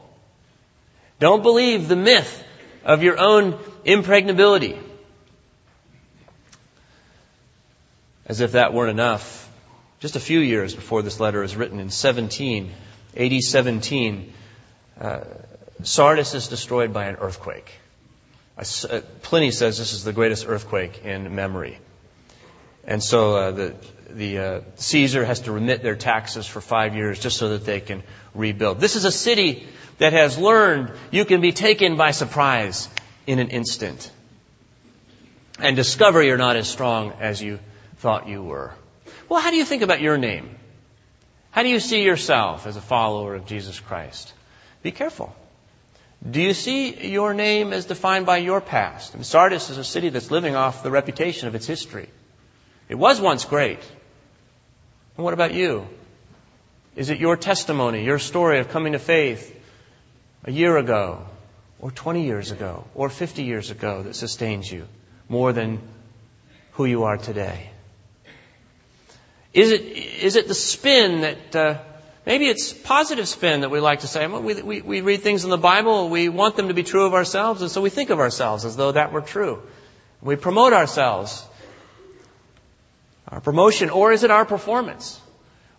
Don't 1.19 1.43
believe 1.43 1.87
the 1.87 1.95
myth 1.95 2.43
of 2.83 3.03
your 3.03 3.19
own 3.19 3.59
impregnability. 3.85 4.77
As 8.25 8.41
if 8.41 8.53
that 8.53 8.73
weren't 8.73 8.91
enough, 8.91 9.49
just 9.99 10.15
a 10.15 10.19
few 10.19 10.39
years 10.39 10.75
before 10.75 11.01
this 11.01 11.19
letter 11.19 11.43
is 11.43 11.55
written, 11.55 11.79
in 11.79 11.89
17, 11.89 12.71
AD 13.15 13.41
17, 13.41 14.33
uh, 14.99 15.21
Sardis 15.83 16.33
is 16.33 16.47
destroyed 16.47 16.93
by 16.93 17.05
an 17.05 17.15
earthquake. 17.15 17.71
Uh, 18.57 19.01
Pliny 19.21 19.51
says 19.51 19.77
this 19.77 19.93
is 19.93 20.03
the 20.03 20.13
greatest 20.13 20.45
earthquake 20.47 21.03
in 21.03 21.35
memory. 21.35 21.79
And 22.85 23.01
so 23.01 23.35
uh, 23.35 23.51
the, 23.51 23.75
the 24.09 24.37
uh, 24.37 24.61
Caesar 24.75 25.23
has 25.23 25.41
to 25.41 25.51
remit 25.51 25.83
their 25.83 25.95
taxes 25.95 26.45
for 26.45 26.61
five 26.61 26.95
years 26.95 27.19
just 27.19 27.37
so 27.37 27.49
that 27.49 27.65
they 27.65 27.79
can 27.79 28.03
rebuild. 28.33 28.79
This 28.79 28.95
is 28.95 29.05
a 29.05 29.11
city 29.11 29.67
that 29.99 30.13
has 30.13 30.37
learned 30.37 30.91
you 31.11 31.25
can 31.25 31.41
be 31.41 31.51
taken 31.51 31.95
by 31.95 32.11
surprise 32.11 32.89
in 33.25 33.39
an 33.39 33.49
instant 33.49 34.11
and 35.59 35.75
discover 35.75 36.21
you're 36.21 36.37
not 36.37 36.55
as 36.55 36.67
strong 36.67 37.13
as 37.19 37.41
you 37.41 37.59
thought 37.97 38.27
you 38.27 38.43
were. 38.43 38.73
Well, 39.29 39.39
how 39.39 39.51
do 39.51 39.57
you 39.57 39.65
think 39.65 39.81
about 39.81 40.01
your 40.01 40.17
name? 40.17 40.57
How 41.51 41.63
do 41.63 41.69
you 41.69 41.79
see 41.79 42.03
yourself 42.03 42.67
as 42.67 42.75
a 42.75 42.81
follower 42.81 43.35
of 43.35 43.45
Jesus 43.45 43.79
Christ? 43.79 44.33
Be 44.81 44.91
careful. 44.91 45.33
Do 46.29 46.41
you 46.41 46.53
see 46.53 47.11
your 47.11 47.33
name 47.33 47.73
as 47.73 47.85
defined 47.85 48.25
by 48.25 48.37
your 48.37 48.61
past? 48.61 49.13
And 49.13 49.25
Sardis 49.25 49.69
is 49.69 49.77
a 49.77 49.83
city 49.83 50.09
that's 50.09 50.31
living 50.31 50.55
off 50.55 50.83
the 50.83 50.91
reputation 50.91 51.47
of 51.47 51.55
its 51.55 51.67
history. 51.67 52.09
It 52.93 52.99
was 52.99 53.19
once 53.19 53.43
great. 53.43 53.79
And 55.17 55.23
what 55.25 55.33
about 55.33 55.51
you? 55.51 55.87
Is 56.95 57.09
it 57.09 57.17
your 57.17 57.35
testimony, 57.35 58.03
your 58.05 58.19
story 58.19 58.59
of 58.59 58.69
coming 58.69 58.93
to 58.93 58.99
faith 58.99 59.51
a 60.43 60.51
year 60.51 60.77
ago, 60.77 61.25
or 61.79 61.89
20 61.89 62.23
years 62.23 62.51
ago, 62.51 62.85
or 62.93 63.09
50 63.09 63.45
years 63.45 63.71
ago 63.71 64.03
that 64.03 64.15
sustains 64.15 64.71
you 64.71 64.87
more 65.27 65.53
than 65.53 65.79
who 66.73 66.85
you 66.85 67.05
are 67.05 67.17
today? 67.17 67.71
Is 69.53 69.71
it, 69.71 69.81
is 69.81 70.35
it 70.35 70.47
the 70.47 70.53
spin 70.53 71.21
that, 71.21 71.55
uh, 71.55 71.79
maybe 72.27 72.45
it's 72.45 72.73
positive 72.73 73.27
spin 73.27 73.61
that 73.61 73.71
we 73.71 73.79
like 73.79 74.01
to 74.01 74.07
say? 74.07 74.27
We, 74.27 74.61
we, 74.61 74.81
we 74.81 75.01
read 75.01 75.21
things 75.21 75.45
in 75.45 75.49
the 75.49 75.57
Bible, 75.57 76.09
we 76.09 76.29
want 76.29 76.57
them 76.57 76.67
to 76.67 76.75
be 76.75 76.83
true 76.83 77.07
of 77.07 77.15
ourselves, 77.15 77.63
and 77.63 77.71
so 77.71 77.81
we 77.81 77.89
think 77.89 78.11
of 78.11 78.19
ourselves 78.19 78.65
as 78.65 78.75
though 78.75 78.91
that 78.91 79.11
were 79.11 79.21
true. 79.21 79.63
We 80.21 80.35
promote 80.35 80.73
ourselves. 80.73 81.43
Our 83.33 83.41
promotion, 83.41 83.89
or 83.89 84.11
is 84.11 84.23
it 84.23 84.29
our 84.29 84.45
performance? 84.45 85.19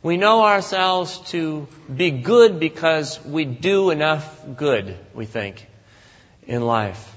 We 0.02 0.16
know 0.16 0.42
ourselves 0.42 1.20
to 1.30 1.68
be 1.94 2.11
good 2.11 2.58
because 2.58 3.25
we 3.25 3.44
do 3.44 3.90
enough 3.90 4.44
good, 4.56 4.99
we 5.14 5.25
think, 5.25 5.64
in 6.49 6.66
life. 6.66 7.16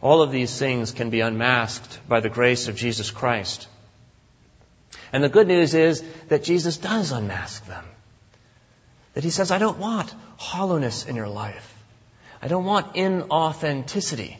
All 0.00 0.22
of 0.22 0.32
these 0.32 0.58
things 0.58 0.92
can 0.92 1.10
be 1.10 1.20
unmasked 1.20 2.00
by 2.08 2.20
the 2.20 2.30
grace 2.30 2.68
of 2.68 2.76
Jesus 2.76 3.10
Christ. 3.10 3.68
And 5.12 5.22
the 5.22 5.28
good 5.28 5.48
news 5.48 5.74
is 5.74 6.02
that 6.28 6.44
Jesus 6.44 6.78
does 6.78 7.12
unmask 7.12 7.66
them. 7.66 7.84
That 9.12 9.22
he 9.22 9.28
says, 9.28 9.50
I 9.50 9.58
don't 9.58 9.78
want 9.78 10.14
hollowness 10.38 11.04
in 11.04 11.14
your 11.14 11.28
life. 11.28 11.74
I 12.40 12.48
don't 12.48 12.64
want 12.64 12.94
inauthenticity. 12.94 14.38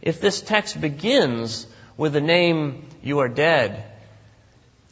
If 0.00 0.22
this 0.22 0.40
text 0.40 0.80
begins 0.80 1.66
with 1.98 2.14
the 2.14 2.22
name, 2.22 2.86
you 3.02 3.18
are 3.18 3.28
dead, 3.28 3.84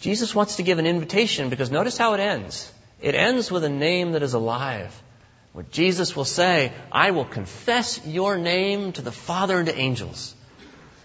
Jesus 0.01 0.35
wants 0.35 0.57
to 0.57 0.63
give 0.63 0.79
an 0.79 0.87
invitation 0.87 1.49
because 1.49 1.71
notice 1.71 1.97
how 1.97 2.15
it 2.15 2.21
ends. 2.21 2.71
It 3.01 3.15
ends 3.15 3.51
with 3.51 3.65
a 3.65 3.69
name 3.69 4.13
that 4.13 4.23
is 4.23 4.35
alive. 4.35 4.95
Where 5.53 5.65
Jesus 5.71 6.15
will 6.15 6.27
say, 6.27 6.73
I 6.93 7.13
will 7.13 7.25
confess 7.25 8.07
your 8.07 8.37
name 8.37 8.93
to 8.93 9.03
the 9.03 9.13
Father 9.13 9.59
and 9.59 9.69
to 9.69 9.75
angels. 9.75 10.35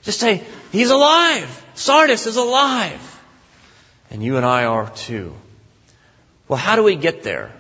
Just 0.01 0.19
say, 0.19 0.43
He's 0.71 0.89
alive! 0.89 1.65
Sardis 1.74 2.27
is 2.27 2.36
alive! 2.36 3.19
And 4.10 4.21
you 4.21 4.36
and 4.36 4.45
I 4.45 4.65
are 4.65 4.89
too. 4.89 5.36
Well, 6.48 6.60
how 6.60 6.75
do 6.75 6.83
we 6.83 6.95
get 6.95 7.24
there? 7.24 7.51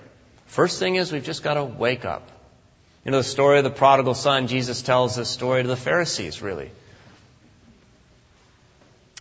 First 0.47 0.79
thing 0.79 0.95
is 0.95 1.13
we've 1.13 1.23
just 1.23 1.43
got 1.43 1.53
to 1.53 1.63
wake 1.63 2.03
up. 2.03 2.29
You 3.05 3.11
know, 3.11 3.19
the 3.19 3.23
story 3.23 3.57
of 3.57 3.63
the 3.63 3.69
prodigal 3.69 4.13
son, 4.13 4.47
Jesus 4.47 4.81
tells 4.81 5.15
this 5.15 5.29
story 5.29 5.61
to 5.61 5.67
the 5.67 5.77
Pharisees, 5.77 6.41
really. 6.41 6.71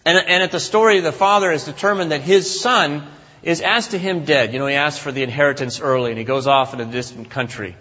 And, 0.04 0.18
and 0.18 0.42
at 0.42 0.50
the 0.50 0.60
story, 0.60 1.00
the 1.00 1.12
father 1.12 1.52
is 1.52 1.64
determined 1.64 2.12
that 2.12 2.22
his 2.22 2.60
son 2.60 3.06
is 3.42 3.60
asked 3.60 3.92
to 3.92 3.98
him 3.98 4.24
dead. 4.24 4.52
You 4.52 4.58
know, 4.58 4.66
he 4.66 4.74
asks 4.74 4.98
for 4.98 5.12
the 5.12 5.22
inheritance 5.22 5.80
early 5.80 6.10
and 6.10 6.18
he 6.18 6.24
goes 6.24 6.46
off 6.46 6.74
in 6.74 6.80
a 6.80 6.84
distant 6.84 7.30
country. 7.30 7.76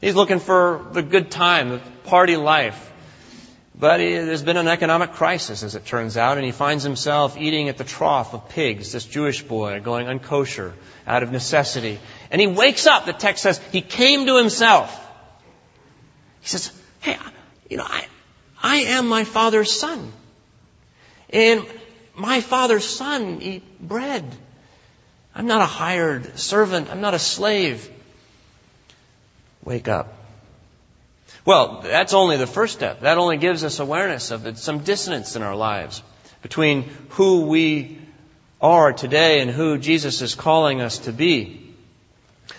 He's 0.00 0.14
looking 0.14 0.38
for 0.40 0.86
the 0.92 1.02
good 1.02 1.30
time, 1.30 1.70
the 1.70 1.80
party 2.04 2.36
life. 2.36 2.92
But 3.78 3.98
there's 3.98 4.42
been 4.42 4.56
an 4.56 4.68
economic 4.68 5.12
crisis, 5.12 5.62
as 5.62 5.74
it 5.74 5.84
turns 5.84 6.16
out, 6.16 6.38
and 6.38 6.46
he 6.46 6.52
finds 6.52 6.82
himself 6.82 7.36
eating 7.36 7.68
at 7.68 7.76
the 7.76 7.84
trough 7.84 8.32
of 8.32 8.48
pigs, 8.48 8.92
this 8.92 9.04
Jewish 9.04 9.42
boy, 9.42 9.80
going 9.80 10.06
unkosher 10.06 10.72
out 11.06 11.22
of 11.22 11.30
necessity. 11.30 11.98
And 12.30 12.40
he 12.40 12.46
wakes 12.46 12.86
up, 12.86 13.04
the 13.04 13.12
text 13.12 13.42
says, 13.42 13.58
he 13.72 13.82
came 13.82 14.26
to 14.26 14.38
himself. 14.38 14.98
He 16.40 16.48
says, 16.48 16.72
hey, 17.00 17.18
you 17.68 17.76
know, 17.76 17.84
I, 17.86 18.06
I 18.62 18.76
am 18.76 19.08
my 19.08 19.24
father's 19.24 19.72
son. 19.72 20.10
And 21.30 21.66
my 22.14 22.40
father's 22.40 22.84
son 22.84 23.40
eat 23.42 23.80
bread. 23.80 24.24
I'm 25.34 25.46
not 25.46 25.60
a 25.60 25.66
hired 25.66 26.38
servant. 26.38 26.88
I'm 26.90 27.00
not 27.00 27.14
a 27.14 27.18
slave. 27.18 27.90
Wake 29.64 29.88
up. 29.88 30.14
Well, 31.44 31.80
that's 31.82 32.14
only 32.14 32.36
the 32.38 32.46
first 32.46 32.74
step. 32.74 33.00
That 33.00 33.18
only 33.18 33.36
gives 33.36 33.62
us 33.62 33.78
awareness 33.78 34.30
of 34.30 34.58
some 34.58 34.80
dissonance 34.80 35.36
in 35.36 35.42
our 35.42 35.54
lives 35.54 36.02
between 36.42 36.84
who 37.10 37.46
we 37.46 37.98
are 38.60 38.92
today 38.92 39.40
and 39.40 39.50
who 39.50 39.78
Jesus 39.78 40.22
is 40.22 40.34
calling 40.34 40.80
us 40.80 40.98
to 41.00 41.12
be. 41.12 41.74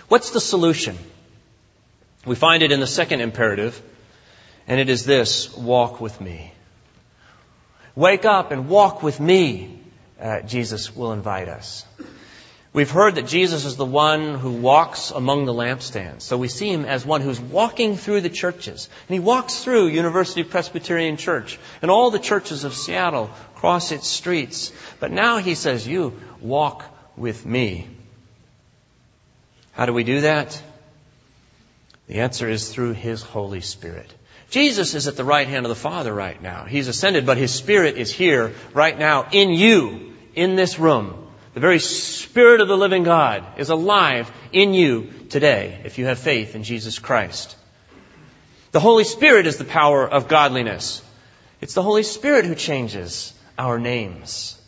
What's 0.08 0.30
the 0.30 0.40
solution? 0.40 0.96
We 2.24 2.34
find 2.34 2.62
it 2.62 2.72
in 2.72 2.80
the 2.80 2.86
second 2.86 3.20
imperative, 3.20 3.80
and 4.66 4.80
it 4.80 4.88
is 4.88 5.04
this 5.04 5.54
walk 5.56 6.00
with 6.00 6.20
me. 6.20 6.52
Wake 7.98 8.24
up 8.24 8.52
and 8.52 8.68
walk 8.68 9.02
with 9.02 9.18
me, 9.18 9.76
uh, 10.20 10.42
Jesus 10.42 10.94
will 10.94 11.10
invite 11.10 11.48
us. 11.48 11.84
We've 12.72 12.88
heard 12.88 13.16
that 13.16 13.26
Jesus 13.26 13.64
is 13.64 13.74
the 13.74 13.84
one 13.84 14.36
who 14.36 14.52
walks 14.52 15.10
among 15.10 15.46
the 15.46 15.52
lampstands. 15.52 16.22
So 16.22 16.38
we 16.38 16.46
see 16.46 16.72
him 16.72 16.84
as 16.84 17.04
one 17.04 17.22
who's 17.22 17.40
walking 17.40 17.96
through 17.96 18.20
the 18.20 18.30
churches. 18.30 18.88
And 19.08 19.14
he 19.14 19.18
walks 19.18 19.64
through 19.64 19.88
University 19.88 20.44
Presbyterian 20.44 21.16
Church 21.16 21.58
and 21.82 21.90
all 21.90 22.12
the 22.12 22.20
churches 22.20 22.62
of 22.62 22.72
Seattle 22.72 23.30
across 23.56 23.90
its 23.90 24.06
streets. 24.06 24.72
But 25.00 25.10
now 25.10 25.38
he 25.38 25.56
says, 25.56 25.84
You 25.84 26.20
walk 26.40 26.84
with 27.16 27.44
me. 27.44 27.88
How 29.72 29.86
do 29.86 29.92
we 29.92 30.04
do 30.04 30.20
that? 30.20 30.62
The 32.06 32.20
answer 32.20 32.48
is 32.48 32.72
through 32.72 32.92
his 32.92 33.22
Holy 33.22 33.60
Spirit. 33.60 34.14
Jesus 34.50 34.94
is 34.94 35.06
at 35.06 35.16
the 35.16 35.24
right 35.24 35.46
hand 35.46 35.66
of 35.66 35.70
the 35.70 35.74
Father 35.76 36.12
right 36.12 36.40
now. 36.40 36.64
He's 36.64 36.88
ascended, 36.88 37.26
but 37.26 37.36
his 37.36 37.52
Spirit 37.52 37.98
is 37.98 38.10
here 38.10 38.54
right 38.72 38.98
now 38.98 39.28
in 39.30 39.50
you, 39.50 40.14
in 40.34 40.56
this 40.56 40.78
room. 40.78 41.26
The 41.52 41.60
very 41.60 41.80
Spirit 41.80 42.60
of 42.60 42.68
the 42.68 42.76
living 42.76 43.02
God 43.02 43.44
is 43.58 43.68
alive 43.68 44.30
in 44.52 44.72
you 44.72 45.12
today 45.28 45.80
if 45.84 45.98
you 45.98 46.06
have 46.06 46.18
faith 46.18 46.54
in 46.54 46.62
Jesus 46.62 46.98
Christ. 46.98 47.56
The 48.72 48.80
Holy 48.80 49.04
Spirit 49.04 49.46
is 49.46 49.58
the 49.58 49.64
power 49.64 50.08
of 50.08 50.28
godliness. 50.28 51.02
It's 51.60 51.74
the 51.74 51.82
Holy 51.82 52.02
Spirit 52.02 52.46
who 52.46 52.54
changes 52.54 53.34
our 53.58 53.78
names. 53.78 54.58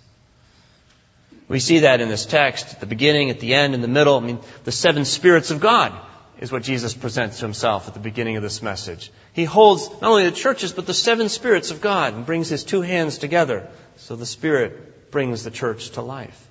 We 1.48 1.58
see 1.58 1.80
that 1.80 2.00
in 2.00 2.08
this 2.08 2.26
text, 2.26 2.74
at 2.74 2.80
the 2.80 2.86
beginning, 2.86 3.30
at 3.30 3.40
the 3.40 3.54
end, 3.54 3.74
in 3.74 3.80
the 3.80 3.88
middle. 3.88 4.16
I 4.16 4.20
mean, 4.20 4.40
the 4.64 4.72
seven 4.72 5.04
spirits 5.04 5.50
of 5.50 5.60
God 5.60 5.92
is 6.40 6.50
what 6.50 6.62
Jesus 6.62 6.94
presents 6.94 7.38
to 7.38 7.44
himself 7.44 7.86
at 7.86 7.94
the 7.94 8.00
beginning 8.00 8.36
of 8.36 8.42
this 8.42 8.62
message. 8.62 9.12
He 9.34 9.44
holds 9.44 9.90
not 10.00 10.10
only 10.10 10.24
the 10.24 10.34
churches, 10.34 10.72
but 10.72 10.86
the 10.86 10.94
seven 10.94 11.28
spirits 11.28 11.70
of 11.70 11.82
God 11.82 12.14
and 12.14 12.24
brings 12.24 12.48
his 12.48 12.64
two 12.64 12.80
hands 12.80 13.18
together. 13.18 13.68
So 13.98 14.16
the 14.16 14.24
Spirit 14.24 15.10
brings 15.10 15.44
the 15.44 15.50
church 15.50 15.90
to 15.90 16.02
life. 16.02 16.48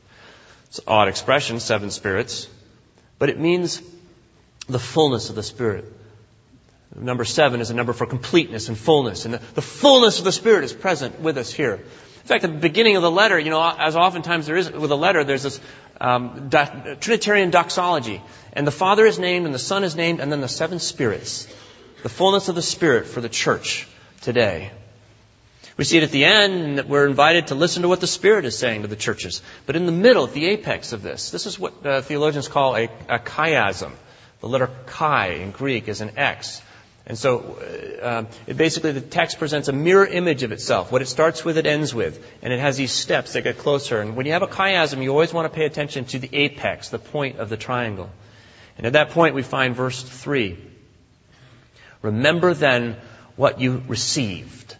It's 0.67 0.77
an 0.77 0.85
odd 0.87 1.07
expression, 1.07 1.59
seven 1.59 1.89
spirits, 1.89 2.47
but 3.17 3.29
it 3.29 3.39
means 3.39 3.81
the 4.67 4.77
fullness 4.77 5.31
of 5.31 5.35
the 5.35 5.43
Spirit. 5.43 5.91
Number 6.95 7.25
seven 7.25 7.59
is 7.59 7.71
a 7.71 7.73
number 7.73 7.93
for 7.93 8.05
completeness 8.05 8.69
and 8.69 8.77
fullness, 8.77 9.25
and 9.25 9.33
the, 9.33 9.41
the 9.55 9.61
fullness 9.61 10.19
of 10.19 10.25
the 10.25 10.31
Spirit 10.31 10.63
is 10.63 10.73
present 10.73 11.19
with 11.19 11.39
us 11.39 11.51
here. 11.51 11.79
In 12.21 12.27
fact, 12.27 12.43
at 12.43 12.51
the 12.51 12.59
beginning 12.59 12.95
of 12.95 13.01
the 13.01 13.11
letter, 13.11 13.39
you 13.39 13.49
know, 13.49 13.61
as 13.61 13.95
oftentimes 13.95 14.45
there 14.45 14.57
is 14.57 14.71
with 14.71 14.91
a 14.91 14.95
letter, 14.95 15.23
there's 15.23 15.43
this 15.43 15.59
um, 15.99 16.49
do- 16.49 16.95
Trinitarian 16.99 17.49
doxology, 17.49 18.21
and 18.53 18.67
the 18.67 18.71
Father 18.71 19.05
is 19.05 19.19
named, 19.19 19.45
and 19.45 19.55
the 19.55 19.59
Son 19.59 19.83
is 19.83 19.95
named, 19.95 20.19
and 20.19 20.31
then 20.31 20.41
the 20.41 20.47
seven 20.47 20.79
spirits, 20.79 21.47
the 22.03 22.09
fullness 22.09 22.49
of 22.49 22.55
the 22.55 22.61
Spirit 22.61 23.07
for 23.07 23.21
the 23.21 23.29
church 23.29 23.87
today. 24.21 24.71
We 25.77 25.85
see 25.85 25.97
it 25.97 26.03
at 26.03 26.11
the 26.11 26.25
end 26.25 26.77
that 26.77 26.89
we're 26.89 27.07
invited 27.07 27.47
to 27.47 27.55
listen 27.55 27.83
to 27.83 27.87
what 27.87 28.01
the 28.01 28.07
Spirit 28.07 28.43
is 28.43 28.57
saying 28.57 28.81
to 28.81 28.89
the 28.89 28.97
churches. 28.97 29.41
But 29.65 29.77
in 29.77 29.85
the 29.85 29.93
middle, 29.93 30.25
at 30.25 30.33
the 30.33 30.47
apex 30.47 30.91
of 30.91 31.01
this, 31.01 31.31
this 31.31 31.45
is 31.45 31.57
what 31.57 31.85
uh, 31.85 32.01
theologians 32.01 32.49
call 32.49 32.75
a, 32.75 32.89
a 33.07 33.19
chiasm. 33.19 33.93
The 34.41 34.49
letter 34.49 34.69
chi 34.87 35.27
in 35.27 35.51
Greek 35.51 35.87
is 35.87 36.01
an 36.01 36.17
X. 36.17 36.61
And 37.09 37.17
so, 37.17 37.57
uh, 38.03 38.25
it 38.45 38.55
basically, 38.55 38.91
the 38.91 39.01
text 39.01 39.39
presents 39.39 39.67
a 39.67 39.73
mirror 39.73 40.05
image 40.05 40.43
of 40.43 40.51
itself. 40.51 40.91
What 40.91 41.01
it 41.01 41.07
starts 41.07 41.43
with, 41.43 41.57
it 41.57 41.65
ends 41.65 41.93
with. 41.93 42.23
And 42.43 42.53
it 42.53 42.59
has 42.59 42.77
these 42.77 42.91
steps 42.91 43.33
that 43.33 43.41
get 43.41 43.57
closer. 43.57 43.99
And 43.99 44.15
when 44.15 44.27
you 44.27 44.33
have 44.33 44.43
a 44.43 44.47
chiasm, 44.47 45.01
you 45.01 45.09
always 45.09 45.33
want 45.33 45.51
to 45.51 45.55
pay 45.57 45.65
attention 45.65 46.05
to 46.05 46.19
the 46.19 46.29
apex, 46.31 46.89
the 46.89 46.99
point 46.99 47.39
of 47.39 47.49
the 47.49 47.57
triangle. 47.57 48.11
And 48.77 48.85
at 48.85 48.93
that 48.93 49.09
point, 49.09 49.33
we 49.33 49.41
find 49.41 49.75
verse 49.75 50.03
3. 50.03 50.55
Remember 52.03 52.53
then 52.53 52.95
what 53.35 53.59
you 53.59 53.81
received. 53.87 54.77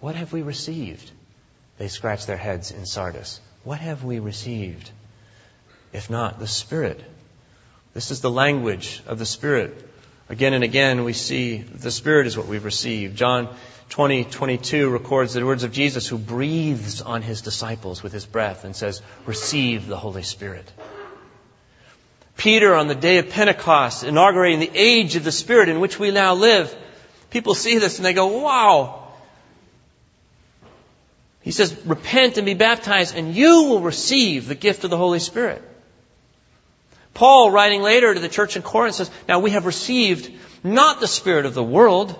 What 0.00 0.16
have 0.16 0.32
we 0.32 0.42
received? 0.42 1.08
They 1.78 1.86
scratch 1.86 2.26
their 2.26 2.36
heads 2.36 2.72
in 2.72 2.84
Sardis. 2.84 3.40
What 3.62 3.78
have 3.78 4.02
we 4.02 4.18
received? 4.18 4.90
If 5.92 6.10
not 6.10 6.40
the 6.40 6.48
Spirit. 6.48 7.00
This 7.94 8.10
is 8.10 8.22
the 8.22 8.30
language 8.30 9.02
of 9.06 9.20
the 9.20 9.24
Spirit. 9.24 9.85
Again 10.28 10.54
and 10.54 10.64
again, 10.64 11.04
we 11.04 11.12
see 11.12 11.58
the 11.58 11.90
Spirit 11.90 12.26
is 12.26 12.36
what 12.36 12.46
we've 12.46 12.64
received. 12.64 13.16
John 13.16 13.54
20, 13.90 14.24
22 14.24 14.90
records 14.90 15.34
the 15.34 15.46
words 15.46 15.62
of 15.62 15.72
Jesus 15.72 16.08
who 16.08 16.18
breathes 16.18 17.00
on 17.00 17.22
his 17.22 17.42
disciples 17.42 18.02
with 18.02 18.12
his 18.12 18.26
breath 18.26 18.64
and 18.64 18.74
says, 18.74 19.02
Receive 19.24 19.86
the 19.86 19.96
Holy 19.96 20.22
Spirit. 20.22 20.70
Peter, 22.36 22.74
on 22.74 22.88
the 22.88 22.94
day 22.94 23.18
of 23.18 23.30
Pentecost, 23.30 24.04
inaugurating 24.04 24.60
the 24.60 24.70
age 24.74 25.16
of 25.16 25.24
the 25.24 25.32
Spirit 25.32 25.68
in 25.68 25.80
which 25.80 25.98
we 25.98 26.10
now 26.10 26.34
live, 26.34 26.74
people 27.30 27.54
see 27.54 27.78
this 27.78 27.98
and 27.98 28.04
they 28.04 28.12
go, 28.12 28.26
Wow, 28.42 29.06
he 31.46 31.52
says, 31.52 31.80
repent 31.86 32.38
and 32.38 32.44
be 32.44 32.54
baptized 32.54 33.14
and 33.14 33.32
you 33.32 33.66
will 33.68 33.80
receive 33.80 34.48
the 34.48 34.56
gift 34.56 34.82
of 34.82 34.90
the 34.90 34.96
Holy 34.96 35.20
Spirit. 35.20 35.62
Paul, 37.16 37.50
writing 37.50 37.80
later 37.80 38.12
to 38.12 38.20
the 38.20 38.28
church 38.28 38.56
in 38.56 38.62
Corinth, 38.62 38.96
says, 38.96 39.10
Now 39.26 39.38
we 39.38 39.52
have 39.52 39.64
received 39.64 40.30
not 40.62 41.00
the 41.00 41.08
Spirit 41.08 41.46
of 41.46 41.54
the 41.54 41.64
world, 41.64 42.14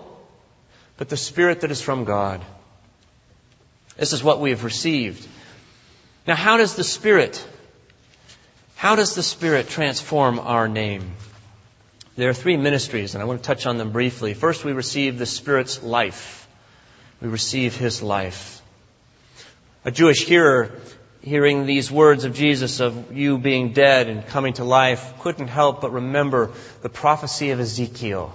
but 0.97 1.11
the 1.11 1.19
Spirit 1.19 1.61
that 1.61 1.71
is 1.71 1.83
from 1.83 2.05
God. 2.05 2.43
This 3.99 4.15
is 4.15 4.25
what 4.25 4.41
we 4.41 4.51
have 4.51 4.65
received. 4.65 5.29
Now, 6.27 6.35
how 6.35 6.57
does 6.57 6.77
the 6.77 6.83
Spirit, 6.83 7.47
how 8.75 8.97
does 8.97 9.15
the 9.15 9.23
Spirit 9.23 9.69
transform 9.69 10.39
our 10.39 10.67
name? 10.67 11.13
There 12.17 12.31
are 12.31 12.35
three 12.35 12.57
ministries, 12.57 13.15
and 13.15 13.21
I 13.21 13.27
want 13.27 13.43
to 13.43 13.47
touch 13.47 13.67
on 13.67 13.77
them 13.77 13.93
briefly. 13.93 14.33
First, 14.33 14.65
we 14.65 14.73
receive 14.73 15.19
the 15.19 15.27
Spirit's 15.27 15.83
life. 15.83 16.49
We 17.21 17.29
receive 17.29 17.77
His 17.77 18.03
life. 18.03 18.63
A 19.85 19.91
Jewish 19.91 20.25
hearer 20.25 20.81
hearing 21.27 21.67
these 21.67 21.91
words 21.91 22.23
of 22.23 22.35
Jesus 22.35 22.79
of 22.79 23.13
you 23.13 23.37
being 23.37 23.73
dead 23.73 24.09
and 24.09 24.25
coming 24.29 24.53
to 24.53 24.63
life 24.63 25.15
couldn't 25.19 25.49
help 25.49 25.81
but 25.81 25.93
remember 25.93 26.53
the 26.83 26.89
prophecy 26.89 27.51
of 27.51 27.59
Ezekiel. 27.59 28.33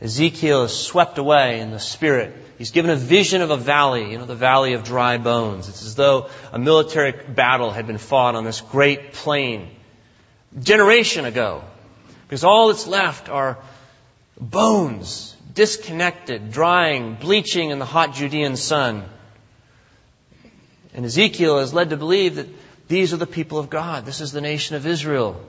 Ezekiel 0.00 0.62
is 0.62 0.72
swept 0.72 1.18
away 1.18 1.58
in 1.58 1.72
the 1.72 1.80
spirit. 1.80 2.32
He's 2.56 2.70
given 2.70 2.92
a 2.92 2.96
vision 2.96 3.42
of 3.42 3.50
a 3.50 3.56
valley, 3.56 4.12
you 4.12 4.18
know, 4.18 4.24
the 4.24 4.36
valley 4.36 4.74
of 4.74 4.84
dry 4.84 5.18
bones. 5.18 5.68
It's 5.68 5.84
as 5.84 5.96
though 5.96 6.28
a 6.52 6.60
military 6.60 7.10
battle 7.10 7.72
had 7.72 7.88
been 7.88 7.98
fought 7.98 8.36
on 8.36 8.44
this 8.44 8.60
great 8.60 9.14
plain 9.14 9.68
generation 10.60 11.24
ago. 11.24 11.64
Because 12.28 12.44
all 12.44 12.68
that's 12.68 12.86
left 12.86 13.28
are 13.28 13.58
bones, 14.40 15.34
disconnected, 15.54 16.52
drying, 16.52 17.16
bleaching 17.16 17.70
in 17.70 17.80
the 17.80 17.84
hot 17.84 18.14
Judean 18.14 18.56
sun. 18.56 19.02
And 20.98 21.06
Ezekiel 21.06 21.60
is 21.60 21.72
led 21.72 21.90
to 21.90 21.96
believe 21.96 22.34
that 22.34 22.48
these 22.88 23.14
are 23.14 23.18
the 23.18 23.24
people 23.24 23.60
of 23.60 23.70
God. 23.70 24.04
This 24.04 24.20
is 24.20 24.32
the 24.32 24.40
nation 24.40 24.74
of 24.74 24.84
Israel. 24.84 25.40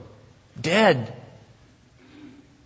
Dead. 0.60 1.12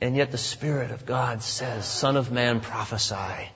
And 0.03 0.15
yet 0.15 0.31
the 0.31 0.37
Spirit 0.37 0.91
of 0.91 1.07
God 1.07 1.43
says, 1.43 1.87
Son 1.87 2.19
of 2.19 2.31
man, 2.31 2.61
prophesy. 2.61 3.49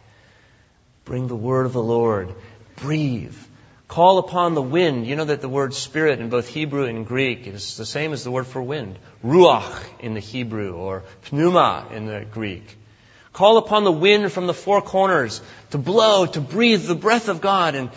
Bring 1.04 1.28
the 1.28 1.36
word 1.36 1.66
of 1.66 1.74
the 1.74 1.82
Lord. 1.82 2.34
Breathe. 2.76 3.36
Call 3.86 4.16
upon 4.16 4.54
the 4.54 4.62
wind. 4.62 5.06
You 5.06 5.14
know 5.14 5.26
that 5.26 5.42
the 5.42 5.48
word 5.50 5.74
spirit 5.74 6.20
in 6.20 6.30
both 6.30 6.48
Hebrew 6.48 6.86
and 6.86 7.06
Greek 7.06 7.46
is 7.46 7.76
the 7.76 7.84
same 7.84 8.14
as 8.14 8.24
the 8.24 8.30
word 8.30 8.46
for 8.46 8.62
wind. 8.62 8.98
Ruach 9.22 9.84
in 10.00 10.14
the 10.14 10.20
Hebrew 10.20 10.72
or 10.72 11.04
pneuma 11.30 11.86
in 11.92 12.06
the 12.06 12.24
Greek. 12.24 12.78
Call 13.34 13.58
upon 13.58 13.84
the 13.84 13.92
wind 13.92 14.32
from 14.32 14.46
the 14.46 14.54
four 14.54 14.80
corners 14.80 15.42
to 15.72 15.76
blow, 15.76 16.24
to 16.24 16.40
breathe 16.40 16.86
the 16.86 16.94
breath 16.94 17.28
of 17.28 17.42
God 17.42 17.74
and 17.74 17.90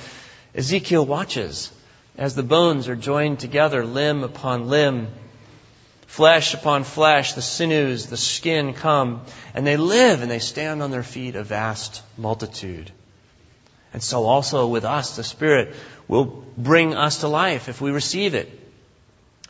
Ezekiel 0.53 1.05
watches 1.05 1.71
as 2.17 2.35
the 2.35 2.43
bones 2.43 2.89
are 2.89 2.95
joined 2.95 3.39
together, 3.39 3.85
limb 3.85 4.23
upon 4.23 4.67
limb, 4.67 5.07
flesh 6.07 6.53
upon 6.53 6.83
flesh, 6.83 7.33
the 7.33 7.41
sinews, 7.41 8.07
the 8.07 8.17
skin 8.17 8.73
come, 8.73 9.21
and 9.53 9.65
they 9.65 9.77
live 9.77 10.21
and 10.21 10.29
they 10.29 10.39
stand 10.39 10.83
on 10.83 10.91
their 10.91 11.03
feet, 11.03 11.35
a 11.35 11.43
vast 11.43 12.03
multitude. 12.17 12.91
And 13.93 14.03
so 14.03 14.25
also 14.25 14.67
with 14.67 14.83
us, 14.83 15.15
the 15.15 15.23
Spirit 15.23 15.73
will 16.07 16.25
bring 16.57 16.95
us 16.95 17.21
to 17.21 17.27
life 17.27 17.69
if 17.69 17.79
we 17.79 17.91
receive 17.91 18.33
it. 18.35 18.49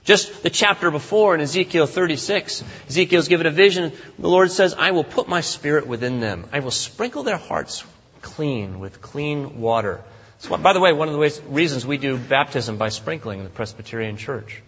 Just 0.04 0.42
the 0.42 0.50
chapter 0.50 0.90
before 0.90 1.36
in 1.36 1.42
Ezekiel 1.42 1.86
36, 1.86 2.64
Ezekiel's 2.90 3.28
given 3.28 3.46
a 3.46 3.52
vision. 3.52 3.92
The 4.18 4.30
Lord 4.30 4.52
says, 4.52 4.74
I 4.74 4.92
will 4.92 5.04
put 5.04 5.28
my 5.28 5.42
Spirit 5.42 5.86
within 5.86 6.20
them. 6.20 6.48
I 6.52 6.60
will 6.60 6.72
sprinkle 6.72 7.22
their 7.22 7.38
hearts 7.38 7.84
clean 8.22 8.80
with 8.80 9.02
clean 9.02 9.62
water 9.62 10.04
so, 10.42 10.58
by 10.58 10.74
the 10.74 10.80
way, 10.80 10.92
one 10.92 11.08
of 11.08 11.14
the 11.14 11.20
ways, 11.20 11.40
reasons 11.48 11.86
we 11.86 12.00
do 12.00 12.18
baptism 12.18 12.78
by 12.78 12.90
sprinkling 12.90 13.38
in 13.40 13.44
the 13.44 13.52
Presbyterian 13.52 14.18
Church. 14.18 14.64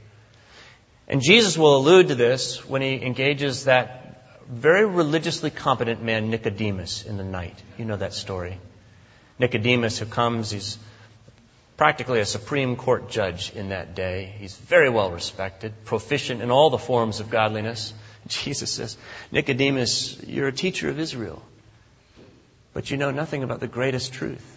And 1.07 1.19
Jesus 1.19 1.57
will 1.57 1.77
allude 1.77 2.09
to 2.09 2.15
this 2.15 2.63
when 2.69 2.83
he 2.83 3.01
engages 3.01 3.65
that 3.65 4.43
very 4.47 4.86
religiously 4.86 5.49
competent 5.49 6.03
man, 6.03 6.29
Nicodemus, 6.29 7.05
in 7.05 7.17
the 7.17 7.23
night. 7.23 7.59
You 7.79 7.86
know 7.86 7.95
that 7.95 8.13
story. 8.13 8.59
Nicodemus, 9.39 9.97
who 9.97 10.05
comes, 10.05 10.51
he's 10.51 10.77
practically 11.75 12.19
a 12.19 12.25
Supreme 12.25 12.75
Court 12.75 13.09
judge 13.09 13.51
in 13.55 13.69
that 13.69 13.95
day. 13.95 14.31
He's 14.38 14.55
very 14.55 14.91
well 14.91 15.09
respected, 15.09 15.73
proficient 15.86 16.43
in 16.43 16.51
all 16.51 16.69
the 16.69 16.77
forms 16.77 17.19
of 17.19 17.31
godliness. 17.31 17.95
Jesus 18.27 18.69
says, 18.69 18.95
Nicodemus, 19.31 20.21
you're 20.23 20.49
a 20.49 20.53
teacher 20.53 20.89
of 20.89 20.99
Israel, 20.99 21.41
but 22.73 22.91
you 22.91 22.97
know 22.97 23.09
nothing 23.09 23.41
about 23.41 23.59
the 23.59 23.67
greatest 23.67 24.13
truth 24.13 24.53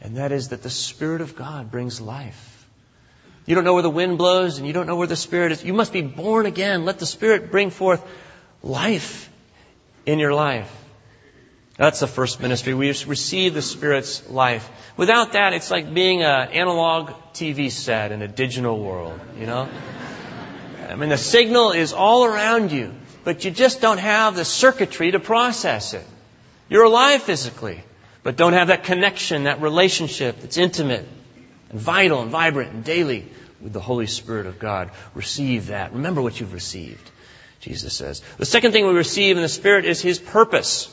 and 0.00 0.16
that 0.16 0.32
is 0.32 0.48
that 0.48 0.62
the 0.62 0.70
Spirit 0.70 1.20
of 1.20 1.36
God 1.36 1.70
brings 1.70 2.00
life. 2.00 2.66
You 3.46 3.54
don't 3.54 3.64
know 3.64 3.74
where 3.74 3.82
the 3.82 3.90
wind 3.90 4.18
blows 4.18 4.58
and 4.58 4.66
you 4.66 4.72
don't 4.72 4.86
know 4.86 4.96
where 4.96 5.06
the 5.06 5.16
Spirit 5.16 5.52
is. 5.52 5.64
You 5.64 5.72
must 5.72 5.92
be 5.92 6.02
born 6.02 6.46
again. 6.46 6.84
Let 6.84 6.98
the 6.98 7.06
Spirit 7.06 7.50
bring 7.50 7.70
forth 7.70 8.02
life 8.62 9.30
in 10.04 10.18
your 10.18 10.34
life. 10.34 10.70
That's 11.78 12.00
the 12.00 12.06
first 12.06 12.40
ministry. 12.40 12.74
We 12.74 12.88
receive 12.88 13.54
the 13.54 13.62
Spirit's 13.62 14.28
life. 14.28 14.68
Without 14.96 15.32
that, 15.32 15.52
it's 15.52 15.70
like 15.70 15.94
being 15.94 16.22
an 16.22 16.48
analog 16.48 17.10
TV 17.32 17.70
set 17.70 18.10
in 18.10 18.20
a 18.20 18.28
digital 18.28 18.78
world, 18.78 19.18
you 19.38 19.46
know? 19.46 19.68
I 20.88 20.96
mean, 20.96 21.08
the 21.08 21.16
signal 21.16 21.70
is 21.70 21.92
all 21.92 22.24
around 22.24 22.72
you, 22.72 22.92
but 23.22 23.44
you 23.44 23.50
just 23.50 23.80
don't 23.80 23.98
have 23.98 24.34
the 24.34 24.44
circuitry 24.44 25.12
to 25.12 25.20
process 25.20 25.94
it. 25.94 26.04
You're 26.68 26.84
alive 26.84 27.22
physically, 27.22 27.82
but 28.22 28.36
don't 28.36 28.52
have 28.52 28.68
that 28.68 28.84
connection, 28.84 29.44
that 29.44 29.60
relationship 29.60 30.40
that's 30.40 30.56
intimate 30.56 31.06
and 31.70 31.80
vital 31.80 32.22
and 32.22 32.30
vibrant 32.30 32.72
and 32.72 32.84
daily 32.84 33.26
with 33.60 33.72
the 33.72 33.80
Holy 33.80 34.06
Spirit 34.06 34.46
of 34.46 34.58
God. 34.58 34.90
Receive 35.14 35.68
that. 35.68 35.92
Remember 35.92 36.22
what 36.22 36.38
you've 36.38 36.52
received, 36.52 37.10
Jesus 37.60 37.94
says. 37.94 38.22
The 38.38 38.46
second 38.46 38.72
thing 38.72 38.86
we 38.86 38.94
receive 38.94 39.36
in 39.36 39.42
the 39.42 39.48
Spirit 39.48 39.84
is 39.84 40.00
His 40.00 40.18
purpose. 40.18 40.88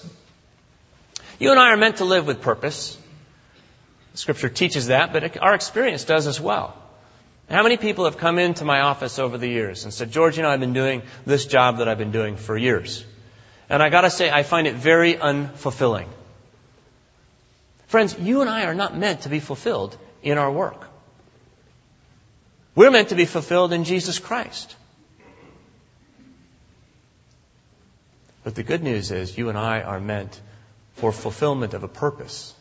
You 1.40 1.52
and 1.52 1.60
I 1.60 1.72
are 1.72 1.78
meant 1.78 1.98
to 1.98 2.06
live 2.06 2.28
with 2.28 2.42
purpose. 2.42 2.98
Scripture 4.14 4.50
teaches 4.50 4.88
that, 4.88 5.12
but 5.12 5.38
our 5.42 5.54
experience 5.54 6.06
does 6.06 6.28
as 6.28 6.40
well. 6.40 6.76
How 7.50 7.62
many 7.62 7.78
people 7.78 8.06
have 8.06 8.18
come 8.18 8.40
into 8.40 8.66
my 8.66 8.82
office 8.82 9.20
over 9.20 9.38
the 9.38 9.48
years 9.48 9.84
and 9.84 9.94
said, 9.94 10.12
George, 10.12 10.38
you 10.38 10.44
know, 10.44 10.50
I've 10.50 10.60
been 10.60 10.74
doing 10.74 11.04
this 11.26 11.46
job 11.46 11.78
that 11.78 11.88
I've 11.88 11.98
been 11.98 12.12
doing 12.12 12.38
for 12.38 12.58
years. 12.58 13.06
And 13.70 13.84
I 13.84 13.90
gotta 13.90 14.10
say, 14.10 14.32
I 14.32 14.44
find 14.44 14.68
it 14.68 14.76
very 14.76 15.16
unfulfilling. 15.16 16.08
Friends, 17.96 18.20
you 18.20 18.42
and 18.42 18.50
I 18.50 18.66
are 18.66 18.76
not 18.76 18.98
meant 18.98 19.22
to 19.22 19.30
be 19.30 19.40
fulfilled 19.40 19.98
in 20.22 20.38
our 20.38 20.52
work. 20.52 20.90
We're 22.76 22.92
meant 22.92 23.08
to 23.08 23.16
be 23.16 23.24
fulfilled 23.24 23.72
in 23.72 23.86
Jesus 23.86 24.20
Christ. 24.20 24.76
But 28.44 28.54
the 28.54 28.64
good 28.64 28.84
news 28.84 29.12
is 29.12 29.38
you 29.38 29.48
and 29.48 29.58
I 29.58 29.80
are 29.80 30.02
meant 30.02 30.42
for 30.96 31.14
fulfillment 31.14 31.74
of 31.74 31.84
a 31.84 31.88
purpose. 31.88 32.54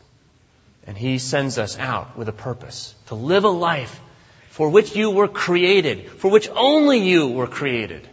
And 0.87 0.97
He 0.97 1.19
sends 1.19 1.59
us 1.59 1.77
out 1.81 2.17
with 2.17 2.29
a 2.29 2.33
purpose 2.33 2.95
to 3.09 3.17
live 3.17 3.43
a 3.43 3.49
life 3.49 4.01
for 4.51 4.71
which 4.71 4.95
you 4.95 5.11
were 5.11 5.27
created, 5.27 6.11
for 6.11 6.31
which 6.31 6.49
only 6.49 7.01
you 7.01 7.27
were 7.27 7.49
created. 7.49 8.07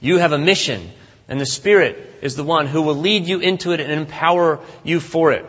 You 0.00 0.16
have 0.16 0.32
a 0.32 0.38
mission, 0.38 0.92
and 1.28 1.38
the 1.38 1.44
Spirit 1.44 1.98
is 2.22 2.36
the 2.36 2.42
one 2.42 2.66
who 2.66 2.80
will 2.80 2.96
lead 2.96 3.26
you 3.26 3.38
into 3.38 3.72
it 3.72 3.80
and 3.80 3.92
empower 3.92 4.60
you 4.82 4.98
for 4.98 5.32
it. 5.32 5.44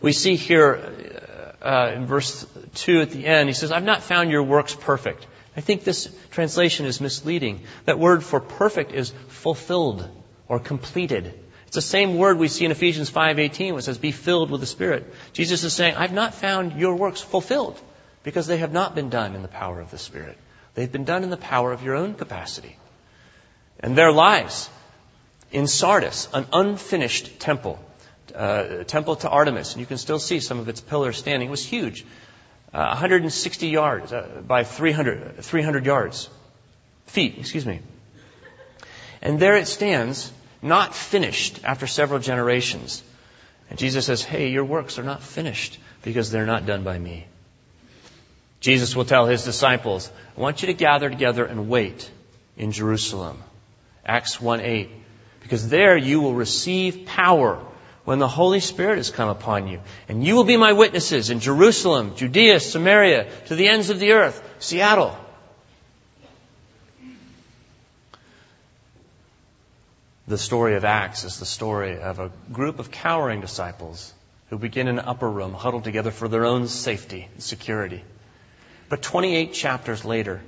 We 0.00 0.12
see 0.12 0.36
here 0.36 1.24
uh, 1.60 1.92
in 1.94 2.06
verse 2.06 2.46
2 2.74 3.00
at 3.00 3.10
the 3.10 3.26
end, 3.26 3.48
he 3.48 3.52
says, 3.52 3.72
I've 3.72 3.84
not 3.84 4.02
found 4.02 4.30
your 4.30 4.42
works 4.42 4.74
perfect. 4.74 5.26
I 5.56 5.60
think 5.60 5.82
this 5.82 6.08
translation 6.30 6.86
is 6.86 7.00
misleading. 7.00 7.62
That 7.84 7.98
word 7.98 8.22
for 8.22 8.40
perfect 8.40 8.92
is 8.92 9.12
fulfilled 9.28 10.08
or 10.46 10.60
completed. 10.60 11.34
It's 11.66 11.74
the 11.74 11.82
same 11.82 12.16
word 12.16 12.38
we 12.38 12.48
see 12.48 12.64
in 12.64 12.70
Ephesians 12.70 13.10
5:18 13.10 13.74
which 13.74 13.84
says 13.84 13.98
be 13.98 14.12
filled 14.12 14.50
with 14.50 14.60
the 14.60 14.66
Spirit. 14.66 15.12
Jesus 15.32 15.64
is 15.64 15.72
saying, 15.72 15.96
I've 15.96 16.12
not 16.12 16.34
found 16.34 16.78
your 16.78 16.94
works 16.94 17.20
fulfilled 17.20 17.78
because 18.22 18.46
they 18.46 18.58
have 18.58 18.72
not 18.72 18.94
been 18.94 19.10
done 19.10 19.34
in 19.34 19.42
the 19.42 19.48
power 19.48 19.80
of 19.80 19.90
the 19.90 19.98
Spirit. 19.98 20.38
They've 20.74 20.90
been 20.90 21.04
done 21.04 21.24
in 21.24 21.30
the 21.30 21.36
power 21.36 21.72
of 21.72 21.82
your 21.82 21.96
own 21.96 22.14
capacity. 22.14 22.76
And 23.80 23.96
their 23.96 24.12
lives 24.12 24.70
in 25.50 25.66
Sardis, 25.66 26.28
an 26.32 26.46
unfinished 26.52 27.40
temple, 27.40 27.78
uh, 28.34 28.84
temple 28.84 29.16
to 29.16 29.28
Artemis, 29.28 29.72
and 29.72 29.80
you 29.80 29.86
can 29.86 29.98
still 29.98 30.18
see 30.18 30.40
some 30.40 30.58
of 30.58 30.68
its 30.68 30.80
pillars 30.80 31.16
standing. 31.16 31.48
It 31.48 31.50
was 31.50 31.64
huge, 31.64 32.04
uh, 32.72 32.86
160 32.88 33.68
yards 33.68 34.12
uh, 34.12 34.42
by 34.46 34.64
300, 34.64 35.42
300 35.42 35.86
yards, 35.86 36.28
feet, 37.06 37.36
excuse 37.38 37.66
me. 37.66 37.80
And 39.22 39.40
there 39.40 39.56
it 39.56 39.66
stands, 39.66 40.32
not 40.62 40.94
finished 40.94 41.60
after 41.64 41.86
several 41.86 42.20
generations. 42.20 43.02
And 43.70 43.78
Jesus 43.78 44.06
says, 44.06 44.22
Hey, 44.22 44.50
your 44.50 44.64
works 44.64 44.98
are 44.98 45.02
not 45.02 45.22
finished 45.22 45.78
because 46.02 46.30
they're 46.30 46.46
not 46.46 46.66
done 46.66 46.84
by 46.84 46.98
me. 46.98 47.26
Jesus 48.60 48.96
will 48.96 49.04
tell 49.04 49.26
his 49.26 49.44
disciples, 49.44 50.10
I 50.36 50.40
want 50.40 50.62
you 50.62 50.66
to 50.66 50.74
gather 50.74 51.08
together 51.08 51.44
and 51.44 51.68
wait 51.68 52.10
in 52.56 52.72
Jerusalem. 52.72 53.38
Acts 54.04 54.40
1 54.40 54.60
8. 54.60 54.90
Because 55.42 55.68
there 55.68 55.96
you 55.96 56.20
will 56.20 56.34
receive 56.34 57.06
power 57.06 57.64
when 58.08 58.18
the 58.18 58.26
Holy 58.26 58.60
Spirit 58.60 58.96
has 58.96 59.10
come 59.10 59.28
upon 59.28 59.68
you. 59.68 59.80
And 60.08 60.24
you 60.24 60.34
will 60.34 60.44
be 60.44 60.56
my 60.56 60.72
witnesses 60.72 61.28
in 61.28 61.40
Jerusalem, 61.40 62.16
Judea, 62.16 62.58
Samaria, 62.58 63.28
to 63.48 63.54
the 63.54 63.68
ends 63.68 63.90
of 63.90 63.98
the 64.00 64.12
earth, 64.12 64.42
Seattle. 64.60 65.14
The 70.26 70.38
story 70.38 70.76
of 70.76 70.86
Acts 70.86 71.24
is 71.24 71.38
the 71.38 71.44
story 71.44 72.00
of 72.00 72.18
a 72.18 72.32
group 72.50 72.78
of 72.78 72.90
cowering 72.90 73.42
disciples 73.42 74.14
who 74.48 74.56
begin 74.56 74.88
in 74.88 74.98
an 74.98 75.04
upper 75.04 75.28
room, 75.28 75.52
huddled 75.52 75.84
together 75.84 76.10
for 76.10 76.28
their 76.28 76.46
own 76.46 76.66
safety 76.66 77.28
and 77.34 77.42
security. 77.42 78.02
But 78.88 79.02
28 79.02 79.52
chapters 79.52 80.06
later, 80.06 80.40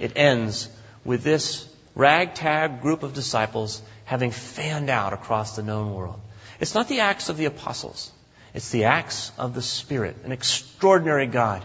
it 0.00 0.14
ends 0.16 0.68
with 1.04 1.22
this 1.22 1.68
ragtag 1.94 2.82
group 2.82 3.04
of 3.04 3.14
disciples 3.14 3.80
having 4.04 4.32
fanned 4.32 4.90
out 4.90 5.12
across 5.12 5.54
the 5.54 5.62
known 5.62 5.94
world. 5.94 6.20
It's 6.64 6.74
not 6.74 6.88
the 6.88 7.00
acts 7.00 7.28
of 7.28 7.36
the 7.36 7.44
apostles. 7.44 8.10
It's 8.54 8.70
the 8.70 8.84
acts 8.84 9.32
of 9.36 9.52
the 9.52 9.60
Spirit, 9.60 10.16
an 10.24 10.32
extraordinary 10.32 11.26
God 11.26 11.62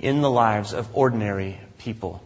in 0.00 0.20
the 0.20 0.30
lives 0.30 0.72
of 0.72 0.88
ordinary 0.96 1.58
people. 1.78 2.22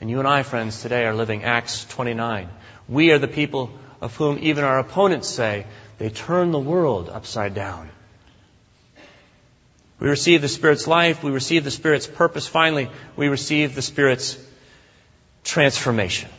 And 0.00 0.08
you 0.08 0.20
and 0.20 0.28
I, 0.28 0.44
friends, 0.44 0.80
today 0.80 1.04
are 1.06 1.12
living 1.12 1.42
Acts 1.42 1.84
29. 1.86 2.48
We 2.88 3.10
are 3.10 3.18
the 3.18 3.26
people 3.26 3.72
of 4.00 4.14
whom 4.14 4.38
even 4.40 4.62
our 4.62 4.78
opponents 4.78 5.28
say 5.28 5.66
they 5.98 6.08
turn 6.08 6.52
the 6.52 6.60
world 6.60 7.08
upside 7.08 7.52
down. 7.52 7.90
We 9.98 10.08
receive 10.08 10.42
the 10.42 10.48
Spirit's 10.48 10.86
life. 10.86 11.24
We 11.24 11.32
receive 11.32 11.64
the 11.64 11.72
Spirit's 11.72 12.06
purpose. 12.06 12.46
Finally, 12.46 12.90
we 13.16 13.26
receive 13.26 13.74
the 13.74 13.82
Spirit's 13.82 14.38
transformation. 15.42 16.30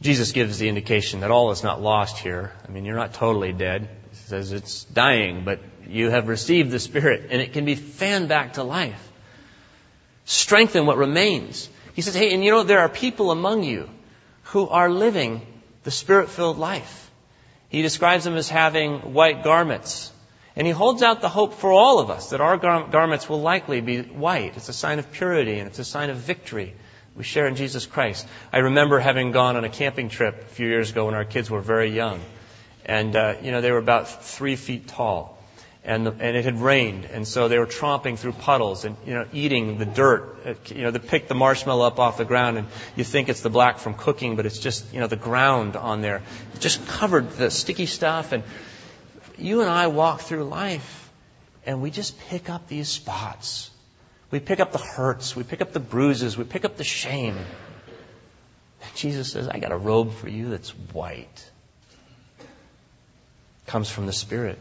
Jesus 0.00 0.32
gives 0.32 0.58
the 0.58 0.68
indication 0.68 1.20
that 1.20 1.30
all 1.30 1.50
is 1.50 1.62
not 1.62 1.82
lost 1.82 2.18
here. 2.18 2.52
I 2.66 2.70
mean, 2.70 2.84
you're 2.84 2.96
not 2.96 3.12
totally 3.12 3.52
dead. 3.52 3.88
He 4.10 4.16
says 4.16 4.52
it's 4.52 4.84
dying, 4.84 5.44
but 5.44 5.60
you 5.86 6.08
have 6.08 6.28
received 6.28 6.70
the 6.70 6.78
Spirit 6.78 7.28
and 7.30 7.42
it 7.42 7.52
can 7.52 7.64
be 7.66 7.74
fanned 7.74 8.28
back 8.28 8.54
to 8.54 8.62
life. 8.62 9.10
Strengthen 10.24 10.86
what 10.86 10.96
remains. 10.96 11.68
He 11.94 12.02
says, 12.02 12.14
hey, 12.14 12.32
and 12.32 12.42
you 12.42 12.50
know, 12.50 12.62
there 12.62 12.80
are 12.80 12.88
people 12.88 13.30
among 13.30 13.62
you 13.62 13.90
who 14.44 14.68
are 14.68 14.88
living 14.88 15.46
the 15.82 15.90
Spirit-filled 15.90 16.58
life. 16.58 17.10
He 17.68 17.82
describes 17.82 18.24
them 18.24 18.36
as 18.36 18.48
having 18.48 19.12
white 19.12 19.44
garments. 19.44 20.12
And 20.56 20.66
he 20.66 20.72
holds 20.72 21.02
out 21.02 21.20
the 21.20 21.28
hope 21.28 21.54
for 21.54 21.72
all 21.72 21.98
of 21.98 22.10
us 22.10 22.30
that 22.30 22.40
our 22.40 22.56
gar- 22.56 22.88
garments 22.88 23.28
will 23.28 23.40
likely 23.42 23.80
be 23.80 24.00
white. 24.00 24.56
It's 24.56 24.68
a 24.68 24.72
sign 24.72 24.98
of 24.98 25.12
purity 25.12 25.58
and 25.58 25.68
it's 25.68 25.78
a 25.78 25.84
sign 25.84 26.10
of 26.10 26.16
victory 26.16 26.74
we 27.16 27.24
share 27.24 27.46
in 27.46 27.56
Jesus 27.56 27.86
Christ. 27.86 28.26
I 28.52 28.58
remember 28.58 28.98
having 28.98 29.32
gone 29.32 29.56
on 29.56 29.64
a 29.64 29.68
camping 29.68 30.08
trip 30.08 30.42
a 30.42 30.44
few 30.46 30.68
years 30.68 30.90
ago 30.90 31.06
when 31.06 31.14
our 31.14 31.24
kids 31.24 31.50
were 31.50 31.60
very 31.60 31.90
young. 31.90 32.20
And, 32.86 33.14
uh, 33.16 33.34
you 33.42 33.50
know, 33.50 33.60
they 33.60 33.72
were 33.72 33.78
about 33.78 34.24
three 34.24 34.56
feet 34.56 34.88
tall. 34.88 35.36
And, 35.82 36.06
the, 36.06 36.10
and 36.12 36.36
it 36.36 36.44
had 36.44 36.60
rained, 36.60 37.06
and 37.06 37.26
so 37.26 37.48
they 37.48 37.58
were 37.58 37.66
tromping 37.66 38.18
through 38.18 38.32
puddles 38.32 38.84
and 38.84 38.98
you 39.06 39.14
know 39.14 39.24
eating 39.32 39.78
the 39.78 39.86
dirt. 39.86 40.36
Uh, 40.44 40.54
you 40.66 40.82
know, 40.82 40.90
they 40.90 40.98
pick 40.98 41.26
the 41.26 41.34
marshmallow 41.34 41.86
up 41.86 41.98
off 41.98 42.18
the 42.18 42.26
ground, 42.26 42.58
and 42.58 42.68
you 42.96 43.02
think 43.02 43.30
it's 43.30 43.40
the 43.40 43.48
black 43.48 43.78
from 43.78 43.94
cooking, 43.94 44.36
but 44.36 44.44
it's 44.44 44.58
just 44.58 44.92
you 44.92 45.00
know 45.00 45.06
the 45.06 45.16
ground 45.16 45.76
on 45.76 46.02
there, 46.02 46.20
just 46.58 46.86
covered 46.86 47.30
the 47.30 47.50
sticky 47.50 47.86
stuff. 47.86 48.32
And 48.32 48.42
you 49.38 49.62
and 49.62 49.70
I 49.70 49.86
walk 49.86 50.20
through 50.20 50.44
life, 50.44 51.10
and 51.64 51.80
we 51.80 51.90
just 51.90 52.20
pick 52.28 52.50
up 52.50 52.68
these 52.68 52.90
spots 52.90 53.70
we 54.30 54.38
pick 54.38 54.60
up 54.60 54.72
the 54.72 54.78
hurts. 54.78 55.34
We 55.34 55.42
pick 55.42 55.60
up 55.60 55.72
the 55.72 55.80
bruises. 55.80 56.36
We 56.36 56.44
pick 56.44 56.64
up 56.64 56.76
the 56.76 56.84
shame. 56.84 57.36
And 57.36 58.94
Jesus 58.94 59.32
says, 59.32 59.48
I 59.48 59.58
got 59.58 59.72
a 59.72 59.76
robe 59.76 60.12
for 60.12 60.28
you 60.28 60.50
that's 60.50 60.70
white. 60.70 61.50
comes 63.66 63.90
from 63.90 64.06
the 64.06 64.12
Spirit. 64.12 64.58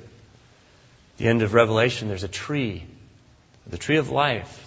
the 1.17 1.27
end 1.27 1.41
of 1.41 1.53
Revelation, 1.53 2.07
there's 2.07 2.23
a 2.23 2.29
tree, 2.29 2.85
the 3.67 3.77
tree 3.77 3.97
of 3.97 4.09
life. 4.09 4.65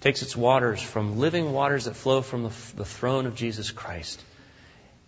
Takes 0.00 0.22
its 0.22 0.36
waters 0.36 0.82
from 0.82 1.18
living 1.18 1.52
waters 1.52 1.84
that 1.84 1.94
flow 1.94 2.22
from 2.22 2.42
the, 2.42 2.52
the 2.76 2.84
throne 2.84 3.26
of 3.26 3.36
Jesus 3.36 3.70
Christ. 3.70 4.20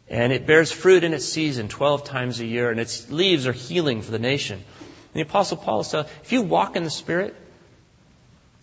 And 0.09 0.33
it 0.33 0.47
bears 0.47 0.71
fruit 0.71 1.03
in 1.03 1.13
its 1.13 1.25
season 1.25 1.69
12 1.69 2.05
times 2.05 2.41
a 2.41 2.47
year, 2.47 2.71
and 2.71 2.79
its 2.79 3.11
leaves 3.11 3.47
are 3.47 3.53
healing 3.53 4.03
for 4.03 4.13
the 4.13 4.19
nation. 4.19 4.57
And 4.57 5.15
the 5.15 5.23
Apostle 5.23 5.57
Paul 5.57 5.83
says, 5.83 6.07
if 6.23 6.33
you 6.33 6.43
walk 6.43 6.77
in 6.77 6.85
the 6.85 6.91
Spirit, 6.91 7.35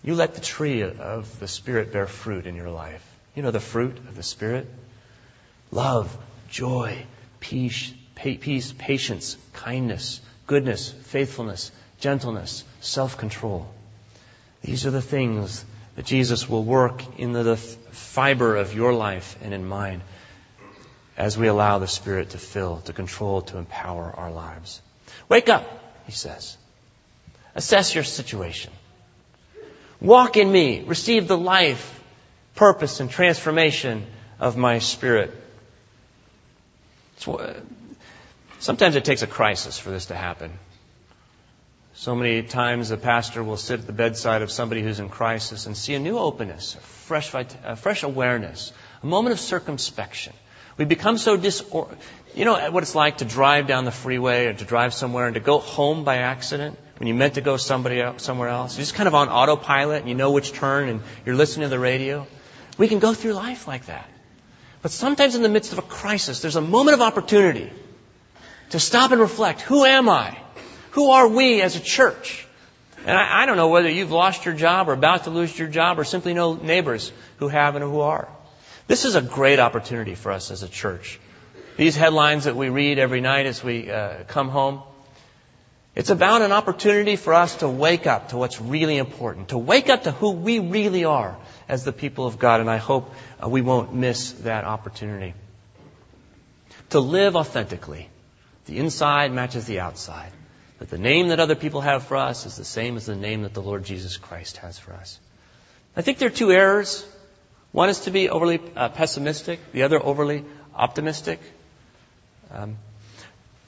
you 0.04 0.16
let 0.16 0.34
the 0.34 0.42
tree 0.42 0.82
of 0.84 1.40
the 1.40 1.48
Spirit 1.48 1.92
bear 1.92 2.08
fruit 2.08 2.48
in 2.48 2.56
your 2.56 2.70
life. 2.70 3.06
You 3.36 3.44
know 3.44 3.52
the 3.52 3.60
fruit 3.60 3.98
of 3.98 4.16
the 4.16 4.24
Spirit? 4.24 4.68
Love, 5.70 6.16
joy, 6.50 7.06
peace, 7.40 7.94
peace, 8.16 8.74
patience, 8.78 9.38
kindness, 9.54 10.22
goodness, 10.48 10.90
faithfulness, 10.90 11.72
gentleness, 12.00 12.64
self-control. 12.82 13.72
These 14.64 14.86
are 14.86 14.92
the 14.92 15.02
things 15.02 15.64
that 15.96 16.06
Jesus 16.06 16.50
will 16.50 16.64
work 16.64 17.20
in 17.20 17.32
the 17.32 17.56
fiber 17.56 18.56
of 18.56 18.74
your 18.74 18.94
life 18.94 19.38
and 19.42 19.54
in 19.54 19.66
mine 19.66 20.02
as 21.18 21.38
we 21.38 21.48
allow 21.48 21.80
the 21.80 21.88
Spirit 21.88 22.32
to 22.32 22.38
fill, 22.38 22.78
to 22.82 22.94
control, 22.94 23.42
to 23.44 23.58
empower 23.58 24.12
our 24.16 24.32
lives. 24.32 24.82
Wake 25.30 25.50
up, 25.50 25.68
he 26.06 26.12
says. 26.12 26.58
Assess 27.54 27.94
your 27.94 28.04
situation. 28.04 28.72
Walk 30.02 30.36
in 30.36 30.52
me. 30.52 30.84
Receive 30.84 31.28
the 31.28 31.38
life, 31.38 32.02
purpose, 32.56 33.00
and 33.00 33.10
transformation 33.10 34.06
of 34.40 34.58
my 34.58 34.80
spirit. 34.80 35.32
Sometimes 38.60 38.96
it 38.96 39.06
takes 39.06 39.22
a 39.22 39.28
crisis 39.28 39.78
for 39.78 39.92
this 39.92 40.08
to 40.08 40.16
happen. 40.16 40.52
So 41.94 42.16
many 42.16 42.42
times 42.42 42.90
a 42.90 42.98
pastor 42.98 43.44
will 43.44 43.58
sit 43.58 43.82
at 43.82 43.86
the 43.86 43.94
bedside 43.94 44.42
of 44.42 44.50
somebody 44.50 44.82
who's 44.82 45.00
in 45.00 45.10
crisis 45.10 45.68
and 45.68 45.78
see 45.78 45.94
a 45.94 46.00
new 46.00 46.18
openness, 46.18 46.74
a 46.74 46.80
fresh, 46.80 47.32
a 47.34 47.76
fresh 47.76 48.02
awareness, 48.02 48.74
a 49.04 49.06
moment 49.06 49.34
of 49.34 49.40
circumspection. 49.40 50.34
We 50.78 50.86
become 50.86 51.20
so 51.20 51.38
disor... 51.38 51.90
You 52.34 52.46
know 52.46 52.72
what 52.72 52.84
it's 52.84 52.96
like 52.96 53.18
to 53.18 53.26
drive 53.26 53.68
down 53.68 53.86
the 53.86 53.92
freeway 53.92 54.46
or 54.46 54.54
to 54.54 54.66
drive 54.66 54.94
somewhere 54.94 55.26
and 55.26 55.34
to 55.34 55.42
go 55.42 55.60
home 55.60 56.04
by 56.04 56.18
accident 56.18 56.78
when 56.98 57.08
you 57.08 57.14
meant 57.14 57.34
to 57.34 57.42
go 57.42 57.58
somebody 57.58 58.00
else, 58.00 58.24
somewhere 58.24 58.48
else? 58.48 58.78
You're 58.78 58.84
just 58.84 58.96
kind 58.96 59.08
of 59.08 59.16
on 59.16 59.28
autopilot 59.28 60.00
and 60.02 60.10
you 60.10 60.16
know 60.16 60.32
which 60.32 60.54
turn 60.54 60.88
and 60.88 61.02
you're 61.26 61.36
listening 61.36 61.66
to 61.66 61.70
the 61.70 61.80
radio. 61.80 62.26
We 62.78 62.88
can 62.88 63.00
go 63.00 63.14
through 63.14 63.34
life 63.34 63.68
like 63.68 63.88
that. 63.88 64.10
But 64.82 64.92
sometimes 64.92 65.36
in 65.36 65.42
the 65.42 65.50
midst 65.50 65.74
of 65.74 65.80
a 65.80 65.84
crisis, 65.84 66.42
there's 66.42 66.56
a 66.56 66.62
moment 66.62 66.96
of 66.96 67.02
opportunity 67.02 67.70
to 68.70 68.80
stop 68.80 69.12
and 69.12 69.20
reflect. 69.20 69.62
Who 69.62 69.84
am 69.84 70.10
I? 70.10 70.38
Who 70.92 71.12
are 71.12 71.28
we 71.28 71.62
as 71.62 71.76
a 71.76 71.82
church? 71.82 72.48
And 73.06 73.18
I, 73.18 73.44
I 73.44 73.46
don't 73.46 73.58
know 73.58 73.68
whether 73.68 73.90
you've 73.90 74.12
lost 74.12 74.46
your 74.46 74.54
job 74.54 74.88
or 74.90 74.94
about 74.94 75.26
to 75.26 75.30
lose 75.30 75.58
your 75.58 75.68
job 75.68 76.00
or 76.00 76.04
simply 76.04 76.34
know 76.34 76.54
neighbors 76.54 77.12
who 77.38 77.50
have 77.50 77.76
and 77.76 77.84
who 77.84 78.00
are. 78.02 78.28
This 78.88 79.06
is 79.06 79.16
a 79.16 79.22
great 79.22 79.60
opportunity 79.60 80.16
for 80.16 80.32
us 80.32 80.50
as 80.52 80.64
a 80.64 80.68
church. 80.68 81.20
These 81.82 81.96
headlines 81.96 82.44
that 82.44 82.56
we 82.56 82.70
read 82.70 83.00
every 83.00 83.22
night 83.22 83.48
as 83.48 83.64
we 83.64 83.90
uh, 83.90 84.26
come 84.28 84.50
home, 84.50 84.84
it's 85.96 86.12
about 86.12 86.44
an 86.44 86.52
opportunity 86.52 87.16
for 87.16 87.34
us 87.34 87.56
to 87.56 87.68
wake 87.68 88.06
up 88.06 88.30
to 88.30 88.38
what's 88.38 88.62
really 88.62 88.98
important, 88.98 89.48
to 89.48 89.58
wake 89.58 89.90
up 89.90 90.04
to 90.04 90.12
who 90.12 90.30
we 90.30 90.60
really 90.60 91.06
are 91.06 91.36
as 91.68 91.84
the 91.84 91.92
people 91.92 92.28
of 92.28 92.38
God, 92.38 92.62
and 92.62 92.70
I 92.70 92.78
hope 92.78 93.12
uh, 93.44 93.50
we 93.50 93.62
won't 93.62 93.96
miss 93.96 94.34
that 94.44 94.64
opportunity. 94.64 95.34
To 96.92 97.00
live 97.00 97.36
authentically. 97.36 98.10
The 98.66 98.78
inside 98.78 99.32
matches 99.32 99.66
the 99.66 99.80
outside. 99.80 100.32
That 100.78 100.92
the 100.92 101.00
name 101.00 101.30
that 101.30 101.40
other 101.40 101.56
people 101.56 101.82
have 101.82 102.04
for 102.04 102.16
us 102.16 102.46
is 102.46 102.58
the 102.58 102.64
same 102.64 102.96
as 102.96 103.08
the 103.08 103.16
name 103.16 103.42
that 103.42 103.56
the 103.56 103.64
Lord 103.64 103.86
Jesus 103.86 104.18
Christ 104.18 104.58
has 104.58 104.78
for 104.78 104.94
us. 104.94 105.20
I 105.98 106.04
think 106.04 106.20
there 106.20 106.28
are 106.28 106.38
two 106.44 106.52
errors. 106.52 107.04
One 107.72 107.90
is 107.90 108.02
to 108.02 108.12
be 108.12 108.30
overly 108.30 108.62
uh, 108.76 108.90
pessimistic, 108.90 109.60
the 109.72 109.82
other 109.82 110.00
overly 110.00 110.46
optimistic. 110.76 111.40
Um, 112.54 112.78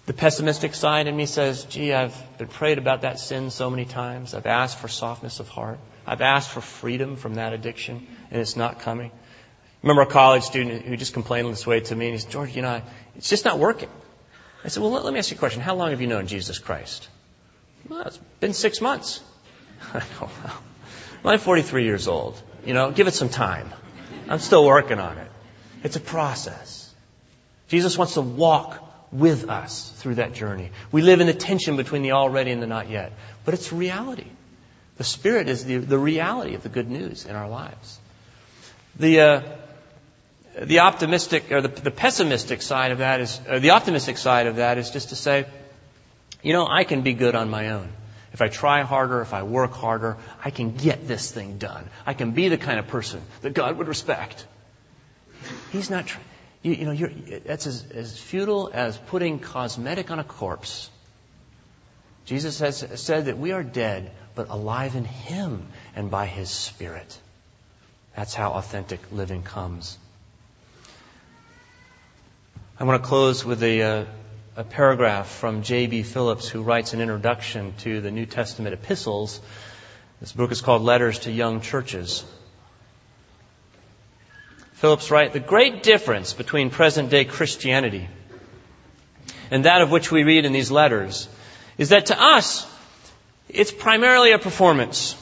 the 0.06 0.14
pessimistic 0.14 0.76
side 0.76 1.08
in 1.08 1.16
me 1.16 1.26
says, 1.26 1.64
gee, 1.66 1.94
I've 1.94 2.16
been 2.38 2.50
prayed 2.50 2.78
about 2.78 3.02
that 3.02 3.20
sin 3.20 3.50
so 3.50 3.70
many 3.70 3.86
times. 3.86 4.34
I've 4.34 4.46
asked 4.46 4.80
for 4.80 4.90
softness 4.90 5.40
of 5.40 5.48
heart. 5.48 5.80
I've 6.06 6.22
asked 6.22 6.50
for 6.50 6.60
freedom 6.60 7.16
from 7.16 7.36
that 7.36 7.54
addiction, 7.54 8.06
and 8.30 8.42
it's 8.42 8.58
not 8.58 8.82
coming. 8.82 9.12
I 9.12 9.88
remember 9.88 10.02
a 10.02 10.08
college 10.08 10.44
student 10.44 10.86
who 10.86 10.98
just 10.98 11.14
complained 11.14 11.50
this 11.50 11.66
way 11.66 11.80
to 11.80 11.96
me, 11.96 12.08
and 12.08 12.16
he 12.16 12.20
said, 12.20 12.32
George, 12.32 12.56
you 12.56 12.62
know, 12.62 12.82
it's 13.16 13.30
just 13.30 13.46
not 13.46 13.60
working. 13.60 13.90
I 14.66 14.68
said, 14.68 14.84
well, 14.84 14.92
let, 14.92 15.06
let 15.06 15.14
me 15.14 15.20
ask 15.20 15.32
you 15.32 15.38
a 15.38 15.40
question. 15.40 15.62
How 15.62 15.76
long 15.76 15.92
have 15.92 16.02
you 16.02 16.08
known 16.08 16.28
Jesus 16.28 16.60
Christ? 16.60 17.08
Well, 17.88 18.02
it's 18.02 18.18
been 18.40 18.54
six 18.54 18.82
months. 18.82 19.22
I 19.94 20.00
go, 20.20 20.30
well, 21.24 21.34
I'm 21.34 21.40
43 21.40 21.86
years 21.86 22.10
old. 22.10 22.42
You 22.66 22.74
know, 22.74 22.92
give 22.92 23.08
it 23.08 23.14
some 23.14 23.30
time. 23.30 23.74
I'm 24.28 24.40
still 24.40 24.66
working 24.66 25.00
on 25.00 25.18
it. 25.18 25.32
It's 25.84 25.96
a 25.96 26.02
process. 26.02 26.83
Jesus 27.68 27.98
wants 27.98 28.16
to 28.16 28.22
walk 28.22 28.80
with 29.12 29.50
us 29.50 29.92
through 29.98 30.16
that 30.16 30.34
journey. 30.34 30.72
We 30.92 31.02
live 31.02 31.22
in 31.22 31.28
the 31.28 31.34
tension 31.34 31.78
between 31.78 32.02
the 32.02 32.14
already 32.14 32.52
and 32.52 32.62
the 32.62 32.68
not 32.68 32.90
yet. 32.90 33.14
But 33.46 33.54
it's 33.54 33.72
reality. 33.72 34.28
The 34.98 35.04
Spirit 35.04 35.50
is 35.50 35.66
the, 35.66 35.78
the 35.78 35.98
reality 35.98 36.56
of 36.56 36.64
the 36.64 36.70
good 36.70 36.90
news 36.90 37.26
in 37.26 37.36
our 37.36 37.50
lives. 37.50 38.00
The, 38.98 39.20
uh, 39.22 39.42
the 40.60 40.80
optimistic 40.80 41.52
or 41.52 41.62
the, 41.62 41.68
the 41.68 41.92
pessimistic 41.92 42.62
side 42.62 42.92
of 42.92 43.00
that 43.00 43.22
is, 43.22 43.40
the 43.40 43.72
optimistic 43.72 44.18
side 44.18 44.48
of 44.48 44.58
that 44.58 44.78
is 44.78 44.92
just 44.92 45.10
to 45.10 45.16
say, 45.16 45.46
you 46.42 46.54
know, 46.54 46.68
I 46.68 46.84
can 46.84 47.02
be 47.02 47.14
good 47.14 47.36
on 47.36 47.50
my 47.50 47.70
own. 47.70 47.90
If 48.34 48.42
I 48.42 48.48
try 48.48 48.82
harder, 48.82 49.22
if 49.22 49.34
I 49.34 49.44
work 49.44 49.74
harder, 49.74 50.18
I 50.44 50.50
can 50.50 50.76
get 50.76 51.08
this 51.08 51.32
thing 51.32 51.60
done. 51.60 51.88
I 52.06 52.14
can 52.14 52.32
be 52.32 52.50
the 52.50 52.58
kind 52.58 52.80
of 52.80 52.88
person 52.88 53.22
that 53.42 53.54
God 53.54 53.78
would 53.78 53.88
respect. 53.88 54.46
He's 55.72 55.90
not 55.90 56.08
trying. 56.08 56.26
You, 56.64 56.72
you, 56.72 56.86
know, 56.86 57.40
that's 57.46 57.68
as, 57.68 57.86
as 57.92 58.18
futile 58.18 58.72
as 58.74 58.98
putting 58.98 59.40
cosmetic 59.40 60.10
on 60.10 60.20
a 60.20 60.24
corpse. 60.24 60.90
Jesus 62.26 62.60
has 62.60 63.02
said 63.02 63.26
that 63.26 63.38
we 63.38 63.52
are 63.52 63.64
dead, 63.64 64.12
but 64.34 64.50
alive 64.50 64.96
in 64.96 65.04
Him 65.04 65.68
and 65.94 66.10
by 66.10 66.26
His 66.26 66.50
Spirit. 66.50 67.20
That's 68.16 68.34
how 68.34 68.54
authentic 68.54 69.02
living 69.12 69.44
comes. 69.44 69.98
I 72.80 72.86
want 72.86 73.04
to 73.04 73.08
close 73.08 73.44
with 73.44 73.62
a, 73.62 73.82
uh, 73.82 74.06
a 74.56 74.64
paragraph 74.64 75.30
from 75.30 75.64
J.B. 75.64 76.04
Phillips, 76.04 76.48
who 76.48 76.62
writes 76.62 76.94
an 76.94 77.02
introduction 77.02 77.74
to 77.80 78.00
the 78.00 78.10
New 78.10 78.26
Testament 78.26 78.74
epistles. 78.74 79.42
This 80.22 80.32
book 80.32 80.52
is 80.54 80.62
called 80.62 80.82
Letters 80.82 81.20
to 81.20 81.32
Young 81.32 81.60
Churches. 81.60 82.24
Phillips 84.84 85.10
writes, 85.12 85.32
the 85.32 85.40
great 85.40 85.82
difference 85.82 86.34
between 86.34 86.70
present 86.70 87.10
day 87.10 87.24
Christianity 87.24 88.06
and 89.50 89.64
that 89.64 89.80
of 89.80 89.90
which 89.90 90.12
we 90.12 90.26
read 90.26 90.44
in 90.44 90.52
these 90.52 90.72
letters 90.72 91.30
is 91.78 91.88
that 91.88 92.08
to 92.08 92.22
us, 92.22 92.70
it's 93.48 93.72
primarily 93.72 94.34
a 94.34 94.40
performance. 94.40 95.16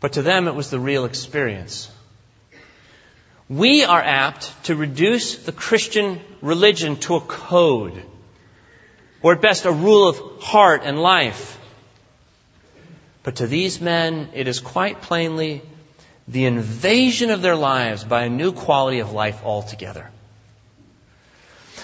But 0.00 0.14
to 0.14 0.22
them, 0.22 0.48
it 0.48 0.56
was 0.56 0.70
the 0.70 0.80
real 0.80 1.04
experience. 1.04 1.88
We 3.48 3.84
are 3.84 4.02
apt 4.02 4.64
to 4.64 4.74
reduce 4.74 5.44
the 5.44 5.52
Christian 5.52 6.20
religion 6.40 6.96
to 7.06 7.14
a 7.14 7.20
code, 7.20 8.02
or 9.22 9.34
at 9.34 9.40
best 9.40 9.64
a 9.64 9.70
rule 9.70 10.08
of 10.08 10.42
heart 10.42 10.82
and 10.82 11.00
life. 11.00 11.56
But 13.22 13.36
to 13.36 13.46
these 13.46 13.80
men, 13.80 14.30
it 14.34 14.48
is 14.48 14.58
quite 14.58 15.02
plainly 15.02 15.62
the 16.28 16.46
invasion 16.46 17.30
of 17.30 17.42
their 17.42 17.56
lives 17.56 18.04
by 18.04 18.24
a 18.24 18.30
new 18.30 18.52
quality 18.52 19.00
of 19.00 19.12
life 19.12 19.42
altogether. 19.44 20.10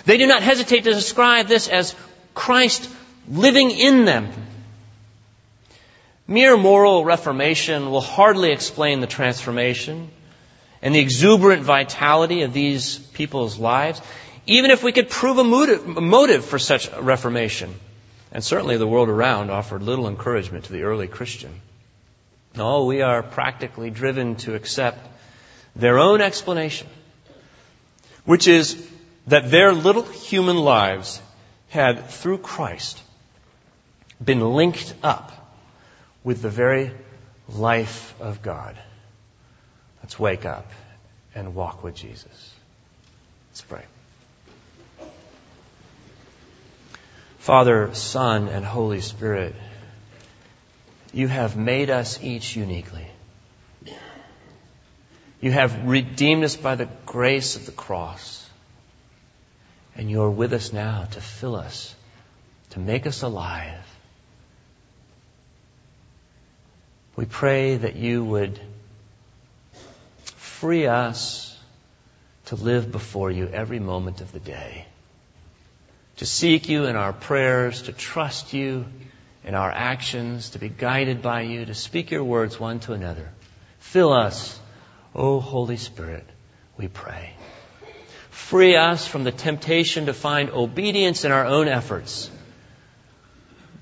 They 0.05 0.17
do 0.17 0.27
not 0.27 0.43
hesitate 0.43 0.85
to 0.85 0.93
describe 0.93 1.49
this 1.49 1.69
as 1.69 1.95
Christ 2.35 2.89
living 3.29 3.71
in 3.71 4.05
them. 4.05 4.31
Mere 6.27 6.57
moral 6.57 7.05
reformation 7.05 7.91
will 7.91 8.01
hardly 8.01 8.53
explain 8.53 9.01
the 9.01 9.07
transformation 9.07 10.11
and 10.81 10.95
the 10.95 11.01
exuberant 11.01 11.63
vitality 11.63 12.43
of 12.43 12.53
these 12.53 12.99
people's 12.99 13.59
lives, 13.59 14.01
even 14.47 14.71
if 14.71 14.83
we 14.83 14.93
could 14.93 15.11
prove 15.11 15.39
a 15.39 15.45
motive, 15.45 16.45
for 16.45 16.59
such 16.59 16.91
reformation. 16.93 17.75
And 18.31 18.45
certainly 18.45 18.77
the 18.77 18.87
world 18.87 19.09
around 19.09 19.51
offered 19.51 19.83
little 19.83 20.07
encouragement 20.07 20.67
to 20.67 20.73
the 20.73 20.83
early 20.83 21.09
Christian. 21.09 21.61
No, 22.57 22.87
we 22.87 23.03
are 23.03 23.23
practically 23.23 23.91
driven 23.91 24.37
to 24.37 24.55
accept 24.55 25.07
their 25.77 25.99
own 25.99 26.21
explanation, 26.21 26.89
which 28.25 28.49
is 28.49 28.85
that 29.27 29.51
their 29.51 29.73
little 29.73 30.03
human 30.03 30.57
lives 30.57 31.21
had, 31.69 32.09
through 32.09 32.39
Christ, 32.39 33.01
been 34.23 34.41
linked 34.41 34.95
up 35.03 35.33
with 36.25 36.43
the 36.43 36.51
very 36.51 36.91
life 37.49 38.15
of 38.21 38.43
God. 38.43 38.77
Let's 40.03 40.19
wake 40.19 40.45
up 40.45 40.71
and 41.35 41.55
walk 41.55 41.85
with 41.85 41.95
Jesus. 41.95 42.55
Let's 43.51 43.63
pray. 43.63 43.85
Father, 47.39 47.95
Son, 47.95 48.49
and 48.49 48.65
Holy 48.65 49.01
Spirit, 49.01 49.55
you 51.19 51.27
have 51.27 51.57
made 51.57 51.91
us 51.91 52.23
each 52.23 52.55
uniquely. 52.55 53.05
You 55.41 55.51
have 55.51 55.85
redeemed 55.85 56.45
us 56.45 56.55
by 56.55 56.77
the 56.77 56.89
grace 57.07 57.57
of 57.57 57.67
the 57.67 57.73
cross. 57.73 58.49
And 59.97 60.09
you 60.09 60.23
are 60.23 60.31
with 60.31 60.53
us 60.53 60.73
now 60.73 61.09
to 61.11 61.21
fill 61.21 61.57
us, 61.57 61.93
to 62.71 62.79
make 62.79 63.05
us 63.05 63.23
alive. 63.23 63.85
We 67.17 67.25
pray 67.25 67.77
that 67.79 67.97
you 67.97 68.25
would 68.25 68.61
free 70.37 70.87
us 70.87 71.59
to 72.45 72.55
live 72.55 72.93
before 72.93 73.33
you 73.33 73.49
every 73.49 73.81
moment 73.81 74.21
of 74.21 74.31
the 74.31 74.39
day, 74.39 74.87
to 76.19 76.27
seek 76.27 76.69
you 76.69 76.85
in 76.85 76.95
our 76.95 77.13
prayers, 77.13 77.83
to 77.83 77.93
trust 77.93 78.53
you 78.53 78.87
in 79.45 79.55
our 79.55 79.71
actions 79.71 80.51
to 80.51 80.59
be 80.59 80.69
guided 80.69 81.23
by 81.23 81.43
you, 81.43 81.65
to 81.65 81.75
speak 81.75 82.11
your 82.11 82.25
words 82.25 82.59
one 82.59 82.81
to 82.81 82.93
another. 82.93 83.31
Fill 83.79 84.13
us, 84.13 84.59
O 85.15 85.41
Holy 85.41 85.77
Spirit, 85.77 86.27
we 86.77 86.89
pray. 86.89 87.33
Free 88.31 88.77
us 88.77 89.07
from 89.07 89.25
the 89.25 89.33
temptation 89.33 90.07
to 90.07 90.15
find 90.15 90.51
obedience 90.51 91.25
in 91.25 91.33
our 91.33 91.47
own 91.47 91.69
efforts. 91.69 92.31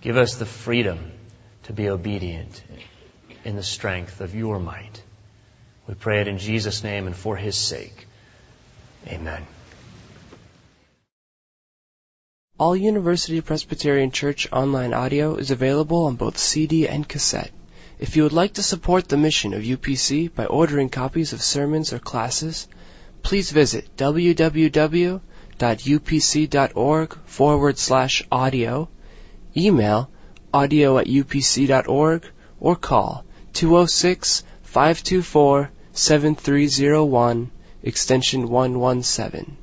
Give 0.01 0.16
us 0.16 0.37
the 0.37 0.47
freedom 0.47 1.12
to 1.64 1.73
be 1.73 1.88
obedient 1.88 2.62
in 3.45 3.57
the 3.57 3.62
strength 3.62 4.21
of 4.21 4.35
your 4.35 4.59
might. 4.59 5.03
We 5.87 5.95
pray 5.95 6.21
it 6.21 6.29
in 6.29 6.38
Jesus' 6.38 6.83
name 6.83 7.07
and 7.07 7.14
for 7.14 7.37
his 7.37 7.57
sake. 7.57 8.07
Amen. 9.09 9.47
All 12.59 12.75
University 12.75 13.42
Presbyterian 13.42 14.11
Church 14.11 14.49
online 14.51 14.95
audio 14.95 15.35
is 15.35 15.51
available 15.51 16.07
on 16.07 16.16
both 16.16 16.38
CD 16.38 16.88
and 16.88 17.07
cassette. 17.07 17.51
If 17.99 18.16
you 18.16 18.23
would 18.23 18.33
like 18.33 18.55
to 18.55 18.62
support 18.62 19.09
the 19.09 19.19
mission 19.19 19.53
of 19.53 19.62
UPC 19.62 20.35
by 20.35 20.47
ordering 20.47 20.88
copies 20.88 21.35
of 21.35 21.42
sermons 21.42 21.92
or 21.92 21.99
classes, 21.99 22.66
please 23.23 23.51
visit 23.51 23.95
www.upc.org 23.99 25.19
forward 27.27 27.79
slash 27.79 28.23
audio, 28.33 28.88
email 29.55 30.09
audio 30.55 30.97
at 30.97 31.09
upc.org, 31.09 32.27
or 32.59 32.75
call 32.77 33.27
206 33.53 34.45
524 34.62 35.71
7301 35.92 37.51
extension 37.83 38.49
117. 38.49 39.59